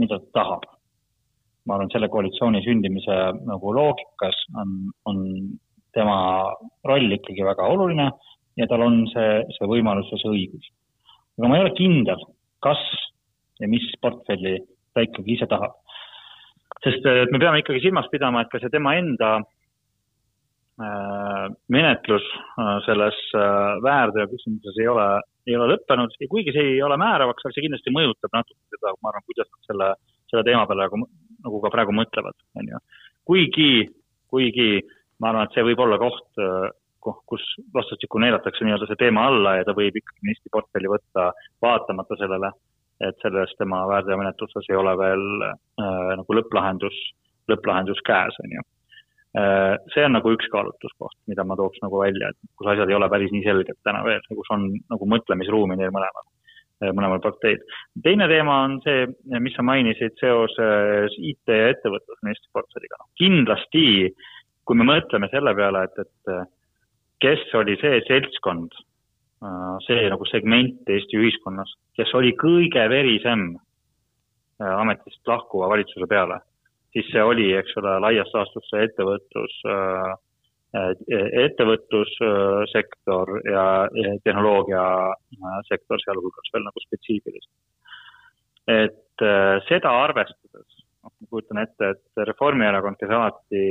mida 0.00 0.18
ta 0.18 0.40
tahab. 0.40 0.68
ma 1.68 1.76
arvan, 1.76 1.90
selle 1.92 2.08
koalitsiooni 2.08 2.62
sündimise 2.64 3.16
nagu 3.46 3.72
loogikas 3.76 4.36
on, 4.58 4.70
on 5.06 5.18
tema 5.92 6.16
roll 6.88 7.12
ikkagi 7.12 7.44
väga 7.44 7.66
oluline 7.68 8.06
ja 8.56 8.66
tal 8.70 8.86
on 8.86 9.02
see, 9.12 9.42
see 9.56 9.68
võimalus 9.68 10.08
ja 10.10 10.18
see 10.22 10.32
õigus. 10.32 10.70
aga 11.38 11.50
ma 11.50 11.58
ei 11.58 11.64
ole 11.66 11.74
kindel, 11.76 12.24
kas 12.64 12.80
ja 13.60 13.68
mis 13.68 13.84
portfelli 14.00 14.56
ta 14.94 15.04
ikkagi 15.04 15.36
ise 15.36 15.46
tahab. 15.50 15.76
sest 16.84 17.04
me 17.04 17.38
peame 17.38 17.60
ikkagi 17.60 17.84
silmas 17.84 18.08
pidama, 18.12 18.40
et 18.40 18.52
ka 18.52 18.62
see 18.62 18.72
tema 18.72 18.96
enda 18.96 19.40
menetlus 21.68 22.24
selles 22.86 23.16
väärteo 23.84 24.28
küsimuses 24.30 24.78
ei 24.80 24.88
ole, 24.88 25.06
ei 25.48 25.56
ole 25.58 25.74
lõppenud 25.74 26.14
ja 26.20 26.28
kuigi 26.30 26.54
see 26.56 26.76
ei 26.76 26.82
ole 26.82 26.96
määravaks, 27.00 27.44
aga 27.44 27.52
see 27.54 27.66
kindlasti 27.66 27.92
mõjutab 27.94 28.32
natuke 28.36 28.76
seda, 28.76 28.94
ma 29.02 29.12
arvan, 29.12 29.26
kuidas 29.28 29.50
nad 29.50 29.68
selle, 29.68 29.90
selle 30.32 30.44
teema 30.46 30.64
peale 30.70 30.86
nagu, 30.86 31.02
nagu 31.44 31.60
ka 31.64 31.72
praegu 31.74 31.96
mõtlevad, 31.96 32.38
on 32.60 32.72
ju. 32.72 32.80
kuigi, 33.28 33.70
kuigi 34.32 34.70
ma 35.20 35.32
arvan, 35.32 35.48
et 35.48 35.58
see 35.58 35.66
võib 35.68 35.84
olla 35.84 36.00
koht, 36.00 36.42
kus 37.00 37.44
vastastikku 37.74 38.20
neelatakse 38.20 38.64
nii-öelda 38.64 38.88
see 38.88 39.00
teema 39.00 39.28
alla 39.28 39.56
ja 39.58 39.68
ta 39.68 39.76
võib 39.76 39.96
ikkagi 39.96 40.26
ministriportfelli 40.26 40.90
võtta 40.92 41.30
vaatamata 41.64 42.18
sellele, 42.20 42.52
et 43.04 43.16
selles 43.24 43.52
tema 43.58 43.86
väärteomenetluses 43.88 44.68
ei 44.68 44.76
ole 44.76 44.92
veel 45.00 45.24
äh, 45.46 46.12
nagu 46.20 46.36
lõpplahendus, 46.36 46.96
lõpplahendus 47.52 48.04
käes, 48.08 48.36
on 48.44 48.56
ju 48.56 48.64
äh,. 48.64 48.79
See 49.30 50.02
on 50.02 50.16
nagu 50.16 50.32
üks 50.34 50.48
kaalutluskoht, 50.50 51.14
mida 51.30 51.44
ma 51.46 51.54
tooks 51.58 51.78
nagu 51.84 52.00
välja, 52.02 52.32
et 52.32 52.50
kus 52.58 52.66
asjad 52.72 52.90
ei 52.90 52.96
ole 52.96 53.08
päris 53.12 53.30
nii 53.30 53.44
selged 53.44 53.78
täna 53.86 54.02
veel, 54.02 54.22
kus 54.26 54.50
on 54.50 54.66
nagu 54.90 55.06
mõtlemisruumi 55.12 55.76
neil 55.78 55.92
mõlemal, 55.94 56.26
äh, 56.82 56.90
mõlemal 56.90 57.22
parteil. 57.22 57.60
teine 58.02 58.26
teema 58.28 58.62
on 58.64 58.80
see, 58.82 59.06
mis 59.38 59.54
sa 59.54 59.62
mainisid 59.62 60.18
seoses 60.18 61.14
IT 61.18 61.46
ja 61.46 61.70
ettevõtlusministri 61.76 62.50
portfelliga. 62.52 62.98
kindlasti, 63.22 64.10
kui 64.66 64.76
me 64.76 64.88
mõtleme 64.90 65.30
selle 65.30 65.54
peale, 65.54 65.86
et, 65.86 65.98
et 65.98 66.50
kes 67.22 67.46
oli 67.54 67.76
see 67.80 68.02
seltskond, 68.08 68.74
äh, 69.44 69.74
see 69.86 70.10
nagu 70.10 70.26
segment 70.26 70.88
Eesti 70.90 71.22
ühiskonnas, 71.22 71.72
kes 71.94 72.12
oli 72.18 72.34
kõige 72.34 72.88
verisem 72.90 73.52
äh, 73.54 74.74
ametist 74.74 75.22
lahkuva 75.28 75.70
valitsuse 75.70 76.08
peale, 76.10 76.40
siis 76.94 77.06
see 77.12 77.22
oli, 77.22 77.52
eks 77.58 77.76
ole, 77.80 77.96
laias 78.06 78.32
laastus 78.34 78.66
see 78.70 78.84
ettevõtlus, 78.88 79.56
äh, 79.70 80.12
ettevõtlussektor 81.44 83.32
ja 83.50 83.64
tehnoloogiasektor 84.22 85.98
sealhulgas 86.04 86.52
veel 86.54 86.62
nagu 86.68 86.82
spetsiifiliselt. 86.84 87.56
et 88.70 89.24
seda 89.66 89.90
arvestades 90.04 90.80
noh, 91.02 91.10
ma 91.10 91.28
kujutan 91.32 91.62
ette, 91.62 91.90
et 91.94 92.22
Reformierakond, 92.28 92.98
kes 93.00 93.12
alati 93.16 93.64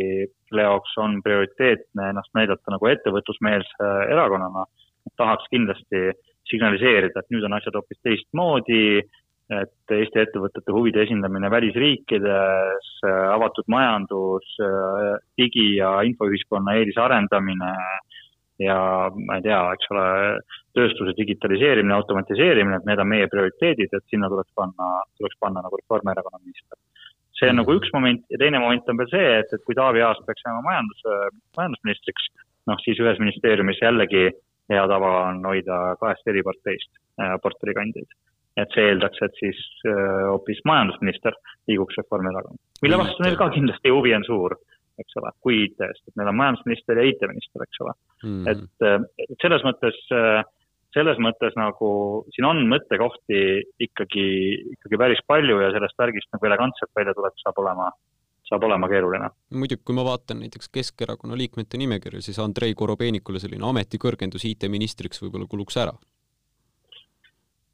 selle 0.49 0.65
jaoks 0.65 0.97
on 1.01 1.19
prioriteetne 1.25 2.09
ennast 2.11 2.33
näidata 2.37 2.73
nagu 2.73 2.89
ettevõtlusmeelse 2.89 3.91
erakonnana, 4.15 4.65
tahaks 5.19 5.47
kindlasti 5.53 6.09
signaliseerida, 6.49 7.21
et 7.21 7.33
nüüd 7.33 7.45
on 7.45 7.57
asjad 7.57 7.77
hoopis 7.77 7.99
teistmoodi, 8.05 9.01
et 9.49 9.93
Eesti 9.95 10.21
ettevõtete 10.21 10.73
huvide 10.75 11.01
esindamine 11.05 11.49
välisriikides, 11.49 12.89
avatud 13.33 13.65
majandus, 13.73 14.45
digi- 15.39 15.79
ja 15.79 15.95
infoühiskonna 16.05 16.75
eelisarendamine 16.77 17.71
ja 18.61 18.77
ma 19.15 19.39
ei 19.39 19.45
tea, 19.45 19.61
eks 19.73 19.89
ole, 19.95 20.05
tööstuse 20.77 21.15
digitaliseerimine, 21.17 21.95
automatiseerimine, 21.95 22.77
et 22.77 22.85
need 22.85 23.01
on 23.01 23.09
meie 23.09 23.29
prioriteedid, 23.31 23.93
et 23.95 24.13
sinna 24.13 24.29
tuleks 24.29 24.51
panna, 24.55 24.89
tuleks 25.17 25.39
panna 25.41 25.63
nagu 25.65 25.79
Reformierakonna 25.81 26.43
minister 26.43 26.77
see 27.39 27.49
on 27.51 27.59
nagu 27.61 27.75
üks 27.77 27.91
moment 27.95 28.25
ja 28.33 28.39
teine 28.41 28.59
moment 28.59 28.89
on 28.91 28.99
veel 28.99 29.09
see, 29.13 29.27
et, 29.41 29.51
et 29.55 29.63
kui 29.65 29.77
Taavi 29.77 30.03
Aas 30.03 30.19
peaks 30.27 30.43
jääma 30.45 30.63
majandus, 30.65 31.03
majandusministriks, 31.57 32.29
noh 32.69 32.79
siis 32.83 32.99
ühes 32.99 33.19
ministeeriumis 33.21 33.79
jällegi 33.81 34.25
hea 34.69 34.87
tava 34.91 35.11
on 35.29 35.39
hoida 35.47 35.79
kahest 36.01 36.27
eri 36.29 36.43
parteist 36.45 36.91
äh, 37.21 37.37
portfellikandjaid. 37.43 38.11
Et 38.59 38.75
see 38.75 38.89
eeldaks, 38.91 39.21
et 39.25 39.39
siis 39.39 39.59
äh, 39.87 40.25
hoopis 40.29 40.61
äh, 40.63 40.67
majandusminister 40.71 41.37
liiguks 41.69 41.97
Reformierakonda, 42.01 42.61
mille 42.85 43.01
vastu 43.01 43.25
neil 43.25 43.39
ka 43.39 43.49
kindlasti 43.55 43.93
huvi 43.93 44.13
on 44.17 44.27
suur, 44.27 44.57
eks 44.99 45.19
ole, 45.21 45.33
kui 45.45 45.63
IT-st, 45.65 46.11
et 46.11 46.19
meil 46.19 46.31
on 46.31 46.39
majandusminister 46.39 46.99
ja 46.99 47.07
IT-minister, 47.07 47.65
eks 47.65 47.83
ole 47.85 47.93
mm. 47.95 48.29
-hmm. 48.29 48.49
et, 48.51 48.87
äh, 48.91 49.27
et 49.27 49.45
selles 49.45 49.65
mõttes 49.67 49.99
äh, 50.15 50.43
selles 50.95 51.19
mõttes 51.21 51.55
nagu 51.59 51.89
siin 52.33 52.47
on 52.49 52.63
mõttekohti 52.69 53.41
ikkagi, 53.85 54.27
ikkagi 54.75 55.01
päris 55.01 55.21
palju 55.27 55.59
ja 55.61 55.73
sellest 55.75 55.97
värgist 56.01 56.31
nagu 56.33 56.49
elegantselt 56.49 56.91
välja 56.97 57.13
tuleb, 57.17 57.35
saab 57.43 57.61
olema, 57.61 57.89
saab 58.49 58.65
olema 58.65 58.89
keeruline. 58.91 59.29
muidugi, 59.53 59.83
kui 59.85 59.97
ma 59.97 60.05
vaatan 60.07 60.41
näiteks 60.43 60.71
Keskerakonna 60.73 61.37
liikmete 61.37 61.77
nimekirja, 61.81 62.23
siis 62.25 62.39
Andrei 62.41 62.73
Korobeinikule 62.73 63.41
selline 63.41 63.67
ametikõrgendus 63.69 64.47
IT-ministriks 64.49 65.21
võib-olla 65.23 65.49
kuluks 65.49 65.77
ära. 65.77 65.93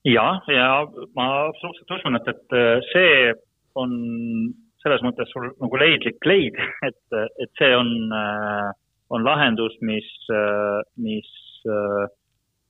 Ja, 0.05 0.27
ja 0.51 0.69
ma 1.17 1.27
absoluutselt 1.49 1.95
usun, 1.97 2.19
et, 2.19 2.29
et 2.33 2.57
see 2.91 3.33
on 3.75 3.95
selles 4.83 5.01
mõttes 5.01 5.31
sul 5.33 5.49
nagu 5.59 5.81
leidlik 5.81 6.29
leid, 6.29 6.59
et, 6.87 7.17
et 7.41 7.51
see 7.59 7.71
on, 7.75 7.89
on 9.09 9.25
lahendus, 9.25 9.75
mis, 9.81 10.11
mis 11.01 11.33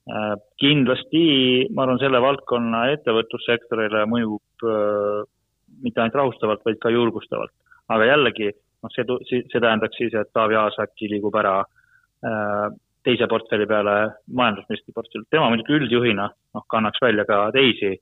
Äh, 0.06 0.36
kindlasti 0.62 1.66
ma 1.74 1.82
arvan, 1.82 1.98
selle 1.98 2.20
valdkonna 2.22 2.84
ettevõtlussektorile 2.94 4.04
mõjub 4.06 4.66
äh, 4.70 5.24
mitte 5.82 6.04
ainult 6.04 6.18
rahustavalt, 6.20 6.62
vaid 6.68 6.78
ka 6.84 6.92
julgustavalt. 6.94 7.50
aga 7.90 8.06
jällegi, 8.12 8.52
noh, 8.86 8.94
see, 8.94 9.06
see 9.26 9.62
tähendaks 9.62 9.98
siis, 9.98 10.14
et 10.14 10.30
Taavi 10.34 10.58
Aas 10.62 10.78
äkki 10.82 11.10
liigub 11.10 11.34
ära 11.42 11.56
äh, 11.66 12.68
teise 13.06 13.28
portfelli 13.32 13.68
peale 13.70 13.96
majandusministri 14.42 14.94
portfelli. 14.96 15.30
tema 15.32 15.50
muidugi 15.52 15.78
üldjuhina, 15.80 16.28
noh, 16.58 16.66
kannaks 16.74 17.02
välja 17.02 17.26
ka 17.30 17.40
teisi 17.56 17.94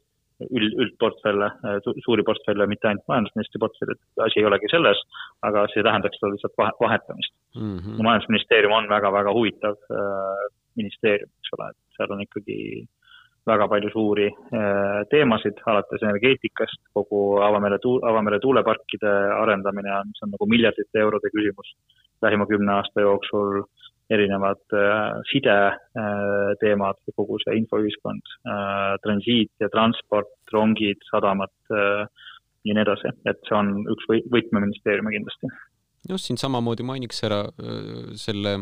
üld, 0.49 0.73
üldportfelle, 0.85 1.49
suuri 2.05 2.25
portfelle, 2.27 2.67
mitte 2.67 2.89
ainult 2.89 3.05
majandusministri 3.11 3.61
portfelli, 3.63 3.97
et 3.97 4.25
asi 4.25 4.41
ei 4.41 4.49
olegi 4.49 4.71
selles, 4.71 4.99
aga 5.49 5.67
see 5.73 5.85
tähendaks 5.85 6.19
seda 6.19 6.33
lihtsalt 6.33 6.57
vahetamist 6.81 7.35
mm. 7.55 7.77
-hmm. 7.77 8.03
majandusministeerium 8.09 8.75
on 8.79 8.89
väga-väga 8.89 9.35
huvitav 9.37 9.77
ministeerium, 10.75 11.31
eks 11.39 11.55
ole, 11.57 11.69
et 11.69 11.97
seal 11.97 12.15
on 12.15 12.25
ikkagi 12.25 12.57
väga 13.47 13.67
palju 13.67 13.89
suuri 13.91 14.27
äh, 14.31 15.01
teemasid, 15.11 15.59
alates 15.67 16.03
energeetikast, 16.03 16.79
kogu 16.95 17.23
avamere 17.43 17.79
tuul, 17.83 17.99
avamere 18.07 18.39
tuuleparkide 18.43 19.11
arendamine 19.41 19.91
on, 19.99 20.13
see 20.15 20.27
on 20.27 20.33
nagu 20.35 20.47
miljardite 20.49 21.03
eurode 21.03 21.31
küsimus 21.35 21.73
lähima 22.23 22.47
kümne 22.47 22.71
aasta 22.77 23.03
jooksul, 23.03 23.65
erinevad 24.13 24.75
äh, 24.77 25.19
sideteemad 25.31 26.99
äh,, 27.01 27.15
kogu 27.17 27.39
see 27.43 27.57
infoühiskond 27.61 28.35
äh,, 28.45 28.93
transiit 29.05 29.51
ja 29.63 29.69
transport, 29.73 30.33
rongid, 30.53 31.01
sadamad 31.09 31.53
ja 31.73 32.75
nii 32.75 32.83
edasi, 32.83 33.09
et 33.27 33.41
see 33.47 33.55
on 33.57 33.73
üks 33.91 34.05
võtmeministeeriume 34.31 35.11
kindlasti. 35.15 35.49
just, 36.09 36.29
siin 36.29 36.39
samamoodi 36.39 36.85
mainiks 36.85 37.23
ära 37.25 37.41
selle 38.19 38.53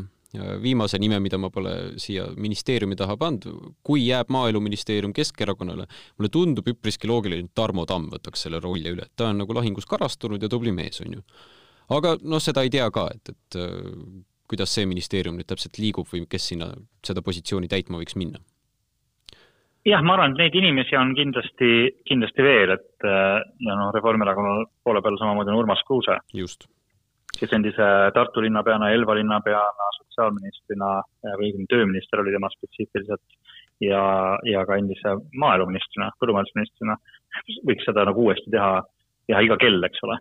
viimase 0.64 1.00
nime, 1.02 1.20
mida 1.20 1.38
ma 1.38 1.50
pole 1.52 1.74
siia 2.00 2.30
ministeeriumi 2.40 2.96
taha 2.96 3.18
pannud, 3.20 3.74
kui 3.84 4.06
jääb 4.06 4.32
Maaeluministeerium 4.32 5.14
Keskerakonnale, 5.14 5.88
mulle 6.18 6.32
tundub 6.32 6.70
üpriski 6.72 7.10
loogiline, 7.12 7.50
et 7.50 7.56
Tarmo 7.56 7.86
Tamm 7.86 8.08
võtaks 8.14 8.48
selle 8.48 8.62
rolli 8.64 8.94
üle, 8.94 9.10
et 9.10 9.16
ta 9.20 9.28
on 9.34 9.44
nagu 9.44 9.58
lahingus 9.58 9.90
karastunud 9.90 10.42
ja 10.42 10.50
tubli 10.52 10.72
mees, 10.72 11.02
on 11.04 11.20
ju. 11.20 11.26
aga 11.98 12.16
noh, 12.24 12.40
seda 12.40 12.64
ei 12.64 12.72
tea 12.72 12.88
ka, 12.96 13.10
et, 13.12 13.36
et 13.36 13.60
kuidas 14.52 14.74
see 14.76 14.88
ministeerium 14.90 15.38
nüüd 15.40 15.50
täpselt 15.50 15.80
liigub 15.82 16.10
või 16.12 16.26
kes 16.30 16.52
sinna 16.52 16.72
seda 17.06 17.24
positsiooni 17.26 17.72
täitma 17.72 18.02
võiks 18.02 18.18
minna? 18.20 18.44
jah, 19.88 20.04
ma 20.06 20.14
arvan, 20.14 20.36
et 20.36 20.44
neid 20.44 20.60
inimesi 20.60 20.94
on 21.00 21.16
kindlasti, 21.18 21.72
kindlasti 22.06 22.46
veel, 22.46 22.76
et 22.76 23.08
äh, 23.08 23.40
ja 23.66 23.80
noh, 23.80 23.90
Reformierakonna 23.96 24.68
poole 24.86 25.02
peal 25.02 25.18
samamoodi 25.18 25.54
on 25.56 25.64
Urmas 25.64 25.82
Kruuse. 25.88 26.20
just 26.38 26.68
kes 27.40 27.54
endise 27.56 27.88
Tartu 28.14 28.44
linnapeana, 28.44 28.92
Elva 28.94 29.16
linnapeana, 29.18 29.90
sotsiaalministrina 29.98 30.90
või 31.24 31.48
õigemini 31.48 31.70
tööminister 31.72 32.22
oli 32.22 32.34
tema 32.36 32.50
spetsiifiliselt 32.54 33.24
ja, 33.84 34.02
ja 34.48 34.66
ka 34.68 34.78
endise 34.82 35.16
maaeluministrina, 35.42 36.12
põllumajandusministrina, 36.22 36.98
võiks 37.70 37.88
seda 37.88 38.06
nagu 38.10 38.28
uuesti 38.28 38.52
teha, 38.54 38.82
teha 39.32 39.44
iga 39.48 39.58
kell, 39.62 39.80
eks 39.88 40.04
ole. 40.08 40.20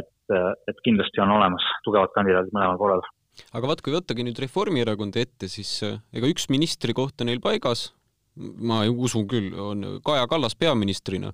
et, 0.00 0.36
et 0.70 0.82
kindlasti 0.86 1.22
on 1.22 1.36
olemas 1.36 1.66
tugevad 1.86 2.14
kandidaadid 2.16 2.54
mõlemal 2.56 2.80
poolel. 2.80 3.06
Aga 3.52 3.70
vaat, 3.70 3.84
kui 3.84 3.94
võttagi 3.94 4.26
nüüd 4.26 4.40
Reformierakonda 4.42 5.22
ette, 5.22 5.50
siis 5.52 5.78
eh, 5.86 6.00
ega 6.16 6.30
üks 6.32 6.48
ministrikoht 6.52 7.20
on 7.20 7.30
neil 7.30 7.42
paigas, 7.44 7.90
ma 8.36 8.84
usun 8.90 9.24
küll, 9.30 9.54
on 9.56 9.98
Kaja 10.04 10.26
Kallas 10.28 10.58
peaministrina 10.58 11.32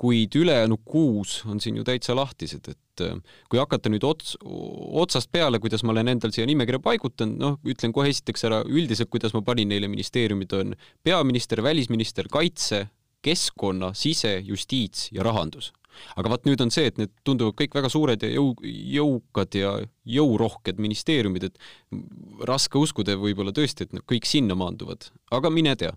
kuid 0.00 0.34
ülejäänud 0.34 0.80
kuus 0.84 1.42
on 1.46 1.60
siin 1.60 1.76
ju 1.76 1.84
täitsa 1.84 2.14
lahtised, 2.16 2.68
et 2.72 3.02
äh, 3.04 3.18
kui 3.52 3.60
hakata 3.60 3.92
nüüd 3.92 4.04
ots, 4.08 4.32
otsast 4.40 5.28
peale, 5.32 5.60
kuidas 5.60 5.84
ma 5.84 5.92
olen 5.92 6.14
endal 6.14 6.32
siia 6.32 6.46
nimekirja 6.48 6.80
paigutanud, 6.84 7.36
noh, 7.40 7.58
ütlen 7.68 7.92
kohe 7.92 8.08
esiteks 8.08 8.46
ära 8.48 8.62
üldiselt, 8.64 9.10
kuidas 9.12 9.36
ma 9.36 9.44
panin 9.44 9.68
neile 9.68 9.90
ministeeriumid 9.92 10.56
on 10.56 10.72
peaminister, 11.04 11.60
välisminister, 11.66 12.30
kaitse, 12.32 12.86
keskkonna, 13.20 13.92
sise, 13.92 14.38
justiits 14.46 15.10
ja 15.12 15.26
rahandus. 15.26 15.74
Aga 16.16 16.32
vaat 16.32 16.46
nüüd 16.48 16.62
on 16.64 16.72
see, 16.74 16.88
et 16.90 16.98
need 17.00 17.12
tunduvad 17.26 17.56
kõik 17.58 17.76
väga 17.76 17.90
suured 17.92 18.24
ja 18.24 18.30
jõu, 18.32 18.54
jõukad 18.64 19.58
ja 19.58 19.74
jõurohked 20.10 20.80
ministeeriumid, 20.82 21.50
et 21.50 22.48
raske 22.48 22.80
uskuda 22.80 23.18
võib-olla 23.20 23.54
tõesti, 23.56 23.86
et 23.86 23.94
nad 23.96 24.06
kõik 24.08 24.28
sinna 24.28 24.56
maanduvad, 24.58 25.10
aga 25.34 25.52
mine 25.52 25.76
tea. 25.78 25.94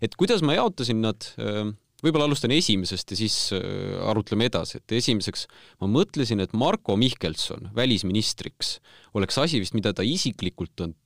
et 0.00 0.14
kuidas 0.16 0.42
ma 0.42 0.56
jaotasin 0.56 1.02
nad 1.04 1.30
äh, 1.38 1.66
võib-olla 2.04 2.28
alustan 2.28 2.52
esimesest 2.54 3.12
ja 3.12 3.18
siis 3.18 3.36
äh, 3.56 3.62
arutleme 4.08 4.48
edasi, 4.50 4.80
et 4.80 4.96
esimeseks 4.98 5.46
ma 5.80 5.90
mõtlesin, 5.90 6.42
et 6.44 6.54
Marko 6.56 6.96
Mihkelson 7.00 7.70
välisministriks 7.76 8.78
oleks 9.16 9.38
asi 9.42 9.60
vist, 9.62 9.76
mida 9.76 9.94
ta 9.96 10.04
isiklikult 10.06 10.84
on 10.84 10.96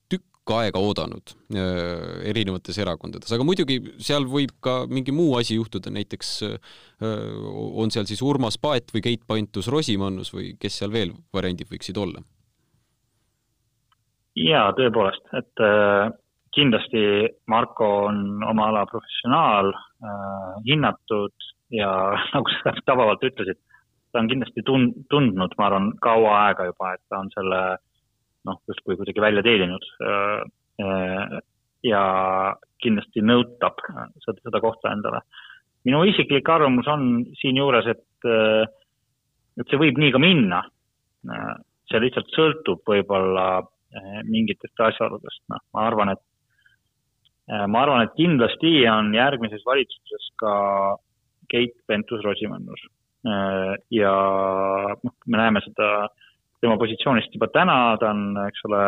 tükk 0.40 0.56
aega 0.56 0.80
oodanud 0.80 1.34
äh, 1.54 2.28
erinevates 2.30 2.78
erakondades, 2.78 3.30
aga 3.32 3.44
muidugi 3.44 3.78
seal 3.98 4.26
võib 4.26 4.50
ka 4.60 4.86
mingi 4.88 5.12
muu 5.12 5.36
asi 5.38 5.56
juhtuda, 5.56 5.90
näiteks 5.90 6.42
äh, 6.42 6.58
on 7.00 7.90
seal 7.90 8.06
siis 8.06 8.22
Urmas 8.22 8.58
Paet 8.58 8.90
või 8.92 9.02
Keit 9.02 9.26
Pentus-Rosimannus 9.26 10.32
või 10.34 10.56
kes 10.58 10.80
seal 10.80 10.92
veel 10.92 11.12
variandid 11.32 11.70
võiksid 11.70 11.96
olla? 11.98 12.22
jaa, 14.36 14.70
tõepoolest, 14.72 15.26
et 15.36 15.60
äh, 15.60 16.10
kindlasti 16.54 17.02
Marko 17.50 18.06
on 18.08 18.42
oma 18.46 18.70
ala 18.70 18.86
professionaal 18.90 19.72
äh,, 19.74 20.54
hinnatud 20.66 21.34
ja 21.70 21.90
nagu 22.34 22.56
sa 22.62 22.74
tabavalt 22.86 23.22
ütlesid, 23.26 23.58
ta 24.12 24.22
on 24.22 24.30
kindlasti 24.30 24.64
tun-, 24.66 24.92
tundnud, 25.10 25.54
ma 25.58 25.68
arvan, 25.68 25.92
kaua 26.02 26.34
aega 26.46 26.70
juba, 26.70 26.94
et 26.94 27.02
ta 27.10 27.20
on 27.20 27.30
selle 27.34 27.60
noh, 28.48 28.60
justkui 28.68 28.96
kuidagi 28.96 29.22
välja 29.22 29.42
teeninud 29.44 29.86
ja 31.86 32.02
kindlasti 32.82 33.22
nõutab 33.24 33.80
seda, 34.24 34.38
seda 34.42 34.60
kohta 34.62 34.92
endale. 34.92 35.22
minu 35.84 36.02
isiklik 36.08 36.48
arvamus 36.48 36.88
on 36.88 37.24
siinjuures, 37.40 37.86
et, 37.88 38.28
et 39.60 39.68
see 39.68 39.80
võib 39.80 40.00
nii 40.00 40.12
ka 40.12 40.20
minna. 40.20 40.62
see 41.90 42.00
lihtsalt 42.00 42.28
sõltub 42.36 42.82
võib-olla 42.86 43.62
mingitest 44.24 44.80
asjaoludest, 44.80 45.42
noh, 45.50 45.62
ma 45.74 45.86
arvan, 45.88 46.12
et 46.14 46.22
ma 47.66 47.82
arvan, 47.82 48.04
et 48.04 48.14
kindlasti 48.14 48.84
on 48.88 49.12
järgmises 49.14 49.64
valitsuses 49.66 50.28
ka 50.38 50.52
Keit 51.50 51.74
Pentus-Rosimannus. 51.90 52.86
ja 53.90 54.12
noh, 55.02 55.14
me 55.26 55.40
näeme 55.40 55.60
seda 55.64 56.08
tema 56.60 56.76
positsioonist 56.80 57.34
juba 57.34 57.48
täna, 57.54 57.76
ta 58.00 58.10
on, 58.12 58.24
eks 58.46 58.64
ole, 58.68 58.82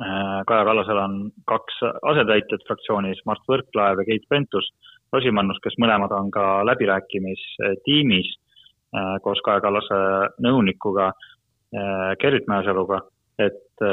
äh, 0.00 0.38
Kaja 0.48 0.64
Kallasel 0.68 1.00
on 1.00 1.18
kaks 1.50 1.80
asetäitjat 2.12 2.64
fraktsioonis, 2.68 3.22
Mart 3.28 3.44
Võrklaev 3.50 4.02
ja 4.02 4.08
Keit 4.08 4.26
Pentus-Rosimannus, 4.32 5.60
kes 5.64 5.76
mõlemad 5.82 6.14
on 6.16 6.30
ka 6.34 6.64
läbirääkimistiimis 6.70 8.32
äh, 8.34 9.16
koos 9.24 9.42
Kaja 9.44 9.64
Kallase 9.64 10.00
nõunikuga 10.44 11.10
äh, 11.12 12.14
Gerrit 12.22 12.48
Mäesaluga, 12.50 13.02
et 13.38 13.84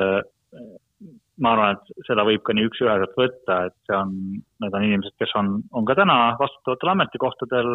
ma 1.42 1.56
arvan, 1.56 1.78
et 1.78 2.06
seda 2.06 2.24
võib 2.28 2.44
ka 2.46 2.54
nii 2.54 2.68
üks-üheselt 2.70 3.16
võtta, 3.18 3.56
et 3.68 3.76
see 3.88 3.98
on, 3.98 4.12
need 4.62 4.76
on 4.78 4.86
inimesed, 4.86 5.16
kes 5.20 5.34
on, 5.40 5.56
on 5.74 5.88
ka 5.90 5.96
täna 5.98 6.18
vastutavatel 6.40 6.92
ametikohtadel 6.94 7.72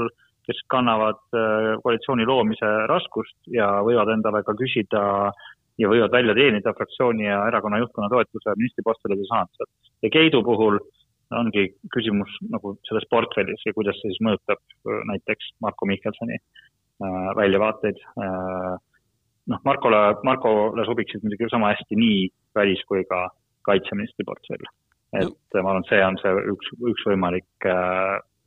kes 0.47 0.63
kannavad 0.73 1.19
äh, 1.35 1.75
koalitsiooni 1.83 2.27
loomise 2.29 2.69
raskust 2.91 3.51
ja 3.51 3.69
võivad 3.87 4.13
endale 4.15 4.43
ka 4.47 4.55
küsida 4.59 5.03
ja 5.81 5.91
võivad 5.91 6.15
välja 6.15 6.37
teenida 6.39 6.73
fraktsiooni 6.77 7.27
ja 7.27 7.41
erakonna 7.51 7.81
juhtkonna 7.83 8.09
toetuse 8.13 8.55
ministripostile 8.57 9.19
saanud. 9.29 9.67
ja 10.03 10.13
Keidu 10.13 10.43
puhul 10.47 10.79
ongi 11.35 11.67
küsimus 11.95 12.31
nagu 12.55 12.77
selles 12.87 13.09
portfellis 13.11 13.67
ja 13.67 13.75
kuidas 13.75 13.99
see 14.01 14.13
siis 14.13 14.23
mõjutab 14.29 14.63
äh, 14.63 15.03
näiteks 15.11 15.51
Marko 15.67 15.91
Mihkelsoni 15.91 16.39
äh, 16.39 17.29
väljavaateid. 17.41 17.99
noh, 19.47 19.61
Markole, 19.65 20.01
Markole 20.25 20.87
sobiksid 20.87 21.23
muidugi 21.23 21.51
sama 21.51 21.75
hästi 21.75 21.99
nii 21.99 22.25
välis- 22.59 22.87
kui 22.89 23.05
ka 23.11 23.29
kaitseministri 23.67 24.25
portfell. 24.25 24.71
et 25.15 25.55
ma 25.63 25.71
arvan, 25.71 25.85
see 25.89 26.03
on 26.05 26.17
see 26.23 26.33
üks, 26.55 26.73
üks 26.93 27.05
võimalik 27.07 27.69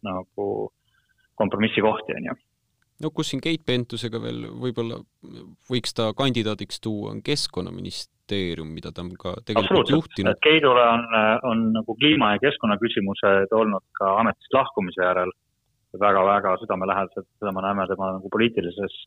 nagu 0.03 0.47
kompromissi 1.39 1.83
kohti, 1.85 2.15
on 2.19 2.29
ju. 2.31 2.37
No 2.99 3.11
kus 3.15 3.31
siin 3.31 3.39
Keit 3.43 3.63
Pentusega 3.67 4.19
veel 4.19 4.43
võib-olla 4.59 4.97
võiks 5.71 5.95
ta 5.95 6.09
kandidaadiks 6.17 6.81
tuua, 6.83 7.13
on 7.13 7.21
Keskkonnaministeerium, 7.23 8.73
mida 8.75 8.91
ta 8.91 9.05
on 9.05 9.13
ka 9.19 9.37
tegelikult 9.47 9.93
juhtinud. 9.93 10.39
Keidule 10.43 10.83
on, 10.83 11.05
on 11.47 11.61
nagu 11.77 11.95
kliima 12.01 12.33
ja 12.33 12.41
keskkonnaküsimused 12.43 13.55
olnud 13.55 13.85
ka 13.99 14.17
ametist 14.19 14.57
lahkumise 14.57 14.99
järel 15.05 15.31
väga-väga 15.99 16.57
südamelähedased, 16.61 17.25
seda 17.39 17.53
me 17.55 17.63
näeme 17.65 17.87
tema 17.89 18.11
nagu 18.17 18.29
poliitilises, 18.29 18.97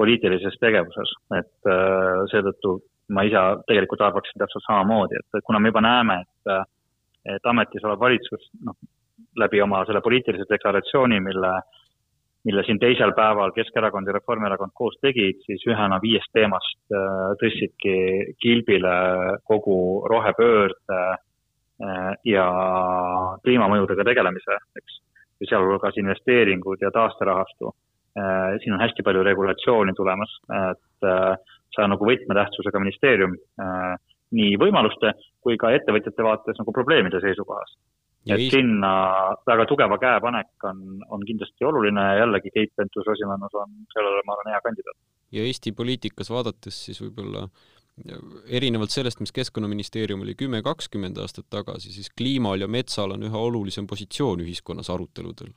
poliitilises 0.00 0.56
tegevuses, 0.62 1.12
et 1.38 1.70
äh, 1.70 2.24
seetõttu 2.32 2.78
ma 3.14 3.26
ise 3.26 3.42
tegelikult 3.68 4.02
arvaksin 4.06 4.40
täpselt 4.40 4.64
samamoodi, 4.64 5.20
et 5.20 5.44
kuna 5.46 5.60
me 5.60 5.70
juba 5.70 5.84
näeme, 5.84 6.22
et 6.24 6.54
et 7.28 7.46
ametis 7.46 7.84
olev 7.84 8.00
valitsus, 8.00 8.46
noh, 8.64 8.76
läbi 9.36 9.62
oma 9.62 9.84
selle 9.86 10.00
poliitilise 10.00 10.46
deklaratsiooni, 10.50 11.20
mille, 11.20 11.52
mille 12.44 12.64
siin 12.66 12.78
teisel 12.82 13.12
päeval 13.16 13.52
Keskerakond 13.56 14.08
ja 14.08 14.16
Reformierakond 14.16 14.74
koos 14.74 14.96
tegid, 15.04 15.42
siis 15.46 15.64
ühena 15.68 16.00
viiest 16.02 16.32
teemast 16.36 16.80
äh, 16.94 17.34
tõstsidki 17.42 17.94
kilbile 18.42 18.96
kogu 19.48 19.76
rohepöörde 20.10 21.02
äh, 21.10 22.10
ja 22.24 22.48
kliimamõjudega 23.44 24.06
tegelemise, 24.10 24.58
eks, 24.80 24.98
sealhulgas 25.48 25.96
investeeringud 25.96 26.82
ja 26.84 26.90
taasterahastu. 26.94 27.72
Äh, 28.18 28.58
siin 28.64 28.74
on 28.76 28.82
hästi 28.82 29.06
palju 29.06 29.22
regulatsiooni 29.24 29.94
tulemas, 29.96 30.32
et 30.66 31.10
see 31.70 31.84
on 31.84 31.94
nagu 31.94 32.04
võtmetähtsusega 32.04 32.80
ministeerium 32.82 33.36
nii 34.36 34.56
võimaluste 34.60 35.14
kui 35.42 35.56
ka 35.58 35.70
ettevõtjate 35.74 36.22
vaates 36.26 36.58
nagu 36.58 36.74
probleemide 36.74 37.22
seisukohast 37.22 37.78
et 38.26 38.36
Eest... 38.36 38.54
sinna 38.54 38.92
väga 39.48 39.66
tugeva 39.70 39.96
käepanek 40.00 40.68
on, 40.68 40.80
on 41.08 41.24
kindlasti 41.26 41.64
oluline 41.64 42.04
ja 42.04 42.22
jällegi 42.24 42.52
Keit 42.54 42.72
Pentus-Rosimannus 42.76 43.56
on 43.56 43.76
sellele, 43.94 44.22
ma 44.26 44.36
arvan, 44.36 44.52
hea 44.54 44.62
kandidaat. 44.64 44.98
ja 45.32 45.44
Eesti 45.48 45.72
poliitikas 45.72 46.32
vaadates 46.32 46.84
siis 46.86 47.00
võib-olla 47.02 47.46
erinevalt 48.48 48.92
sellest, 48.92 49.20
mis 49.20 49.32
Keskkonnaministeerium 49.34 50.22
oli 50.24 50.34
kümme, 50.38 50.62
kakskümmend 50.64 51.18
aastat 51.20 51.48
tagasi, 51.52 51.92
siis 51.92 52.08
kliimal 52.16 52.62
ja 52.62 52.68
metsal 52.70 53.12
on 53.16 53.26
üha 53.28 53.42
olulisem 53.48 53.88
positsioon 53.90 54.44
ühiskonnas 54.44 54.90
aruteludel. 54.92 55.52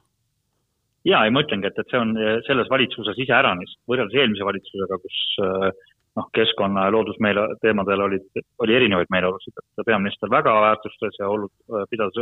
jaa, 1.08 1.24
ei 1.26 1.32
ma 1.36 1.44
ütlengi, 1.44 1.68
et, 1.68 1.80
et 1.80 1.92
see 1.92 2.00
on 2.00 2.16
selles 2.48 2.70
valitsuses 2.72 3.18
iseäranis, 3.26 3.78
võrreldes 3.92 4.20
eelmise 4.20 4.48
valitsusega, 4.48 5.00
kus 5.04 5.22
äh, 5.44 5.70
noh, 6.18 6.28
keskkonna 6.38 6.86
ja 6.86 6.94
loodusmeele 6.94 7.46
teemadel 7.62 8.06
olid, 8.08 8.42
oli 8.62 8.76
erinevaid 8.78 9.10
meeleolusid, 9.14 9.56
et 9.58 9.86
peaminister 9.86 10.32
väga 10.32 10.54
väärtustas 10.68 11.18
ja 11.20 11.30
olu-, 11.30 11.52
pidas 11.90 12.20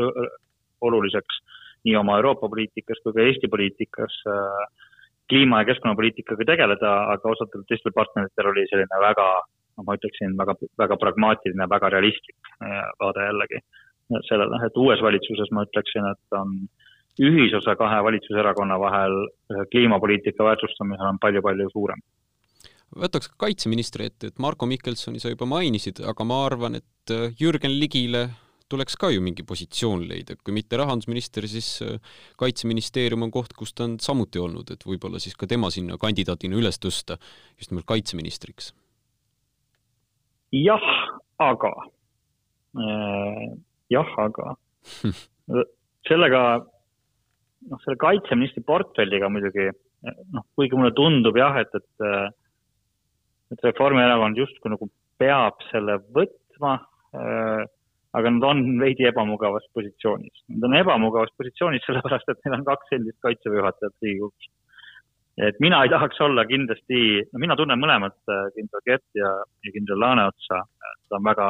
oluliseks 0.81 1.41
nii 1.85 1.95
oma 1.99 2.17
Euroopa 2.21 2.49
poliitikas 2.49 3.01
kui 3.03 3.13
ka 3.13 3.25
Eesti 3.25 3.49
poliitikas 3.51 4.21
äh, 4.29 4.65
kliima- 5.31 5.61
ja 5.61 5.69
keskkonnapoliitikaga 5.71 6.45
tegeleda, 6.45 6.93
aga 7.15 7.33
osadel 7.35 7.65
teistel 7.67 7.95
partneritel 7.95 8.51
oli 8.53 8.67
selline 8.69 9.01
väga, 9.05 9.27
no 9.77 9.87
ma 9.87 9.97
ütleksin, 9.97 10.37
väga, 10.37 10.55
väga 10.83 10.97
pragmaatiline, 11.01 11.69
väga 11.75 11.89
realistlik 11.95 12.53
äh, 12.63 12.83
vaade 13.01 13.27
jällegi 13.29 13.63
sellele, 14.27 14.59
et 14.67 14.77
uues 14.77 15.01
valitsuses 15.01 15.51
ma 15.55 15.63
ütleksin, 15.67 16.07
et 16.11 16.35
on 16.35 16.55
ühisosa 17.21 17.75
kahe 17.79 17.99
valitsuserakonna 18.03 18.79
vahel 18.79 19.13
kliimapoliitika 19.71 20.43
väärtustamisel 20.47 21.07
on 21.07 21.19
palju-palju 21.21 21.69
suurem 21.71 22.01
võtaks 22.97 23.31
ka 23.31 23.47
kaitseministri 23.47 24.07
ette, 24.09 24.31
et 24.31 24.39
Marko 24.41 24.67
Mihkelsoni 24.69 25.21
sa 25.21 25.31
juba 25.31 25.47
mainisid, 25.49 26.01
aga 26.07 26.25
ma 26.27 26.41
arvan, 26.45 26.79
et 26.81 27.13
äh, 27.13 27.29
Jürgen 27.39 27.73
Ligile 27.79 28.27
tuleks 28.71 28.95
ka 28.99 29.09
ju 29.11 29.21
mingi 29.23 29.43
positsioon 29.47 30.05
leida, 30.07 30.37
kui 30.39 30.55
mitte 30.55 30.79
rahandusminister, 30.79 31.47
siis 31.51 31.69
äh, 31.85 31.97
kaitseministeerium 32.39 33.27
on 33.27 33.33
koht, 33.33 33.55
kus 33.57 33.75
ta 33.75 33.85
on 33.87 33.97
samuti 34.03 34.41
olnud, 34.41 34.71
et 34.73 34.85
võib-olla 34.87 35.21
siis 35.23 35.35
ka 35.39 35.49
tema 35.49 35.71
sinna 35.73 35.99
kandidaadina 36.01 36.59
üles 36.59 36.79
tõsta 36.81 37.19
just 37.59 37.71
nimelt 37.71 37.87
kaitseministriks. 37.89 38.73
jah, 40.55 40.87
aga 41.39 41.71
äh,, 42.75 43.47
jah, 43.91 44.11
aga 44.19 44.55
sellega, 46.09 46.43
noh, 47.71 47.81
selle 47.85 47.99
kaitseministri 47.99 48.63
portfelliga 48.67 49.31
muidugi 49.31 49.69
noh, 50.35 50.45
kuigi 50.57 50.75
mulle 50.75 50.91
tundub 50.97 51.37
jah, 51.39 51.59
et, 51.61 51.75
et 51.77 52.07
äh, 52.07 52.29
et 53.51 53.67
Reformierakond 53.67 54.39
justkui 54.39 54.71
nagu 54.73 54.87
peab 55.21 55.61
selle 55.69 55.99
võtma 56.15 56.77
äh,, 57.15 57.67
aga 58.17 58.31
nad 58.35 58.47
on 58.47 58.63
veidi 58.81 59.07
ebamugavas 59.07 59.67
positsioonis. 59.75 60.43
Nad 60.51 60.67
on 60.67 60.77
ebamugavas 60.81 61.31
positsioonis 61.39 61.85
sellepärast, 61.87 62.31
et 62.31 62.41
neil 62.45 62.57
on 62.59 62.65
kaks 62.67 62.97
endist 62.97 63.19
kaitseväe 63.23 63.61
juhatajat 63.61 63.95
Riigikogus. 64.03 64.49
et 65.41 65.59
mina 65.63 65.79
ei 65.83 65.89
tahaks 65.89 66.19
olla 66.21 66.43
kindlasti, 66.45 67.21
no 67.31 67.39
mina 67.39 67.55
tunnen 67.55 67.79
mõlemat, 67.79 68.17
äh, 68.29 68.49
kindral 68.55 68.81
Kert 68.85 69.05
ja, 69.15 69.29
ja 69.65 69.71
kindral 69.71 70.01
Laaneotsa, 70.03 70.59
nad 70.59 71.15
on 71.17 71.23
väga, 71.23 71.47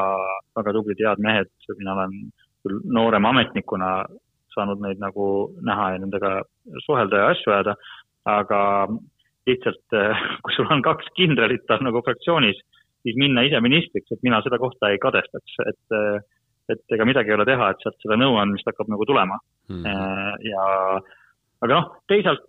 väga 0.59 0.73
tublid, 0.77 1.01
head 1.01 1.23
mehed, 1.25 1.49
mina 1.79 1.95
olen 1.95 2.13
küll 2.61 2.83
noorema 2.85 3.33
ametnikuna 3.33 3.89
saanud 4.53 4.83
neid 4.85 5.01
nagu 5.01 5.25
näha 5.65 5.93
ja 5.95 6.03
nendega 6.03 6.31
suhelda 6.85 7.23
ja 7.23 7.31
asju 7.33 7.53
ajada, 7.55 7.75
aga 8.29 8.61
lihtsalt 9.51 9.97
äh, 9.97 10.27
kui 10.43 10.55
sul 10.55 10.69
on 10.73 10.83
kaks 10.85 11.11
kindralit 11.17 11.69
on 11.75 11.87
nagu 11.89 12.03
fraktsioonis, 12.05 12.59
siis 13.05 13.17
minna 13.19 13.45
ise 13.47 13.61
ministriks, 13.63 14.11
et 14.13 14.23
mina 14.25 14.41
seda 14.45 14.59
kohta 14.61 14.91
ei 14.91 15.01
kadestaks, 15.01 15.57
et, 15.67 15.97
äh, 15.97 16.19
et 16.73 16.97
ega 16.97 17.07
midagi 17.07 17.33
ei 17.33 17.39
ole 17.39 17.47
teha, 17.49 17.71
et 17.71 17.81
sealt 17.83 17.97
seda 18.03 18.19
nõuandmist 18.19 18.69
hakkab 18.69 18.91
nagu 18.91 19.07
tulema 19.09 19.39
mm. 19.69 19.81
-hmm. 19.81 20.45
ja, 20.47 20.67
aga 21.61 21.73
noh, 21.73 21.89
teisalt, 22.09 22.47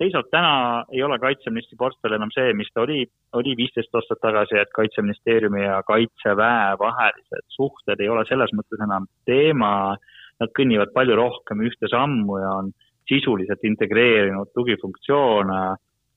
teisalt 0.00 0.30
täna 0.32 0.84
ei 0.92 1.02
ole 1.06 1.18
kaitseministri 1.22 1.78
portfell 1.80 2.16
enam 2.16 2.32
see, 2.34 2.52
mis 2.56 2.72
ta 2.74 2.82
oli, 2.82 3.04
oli 3.38 3.54
viisteist 3.56 3.94
aastat 3.94 4.20
tagasi, 4.24 4.58
et 4.60 4.72
kaitseministeeriumi 4.74 5.62
ja 5.62 5.78
kaitseväe 5.86 6.74
vahelised 6.80 7.46
suhted 7.56 8.00
ei 8.00 8.10
ole 8.12 8.26
selles 8.28 8.52
mõttes 8.56 8.84
enam 8.84 9.06
teema. 9.28 9.96
Nad 10.42 10.50
kõnnivad 10.58 10.90
palju 10.90 11.14
rohkem 11.14 11.60
ühte 11.62 11.86
sammu 11.86 12.40
ja 12.42 12.50
on 12.58 12.72
sisuliselt 13.08 13.64
integreerinud 13.64 14.50
tugifunktsioone, 14.54 15.62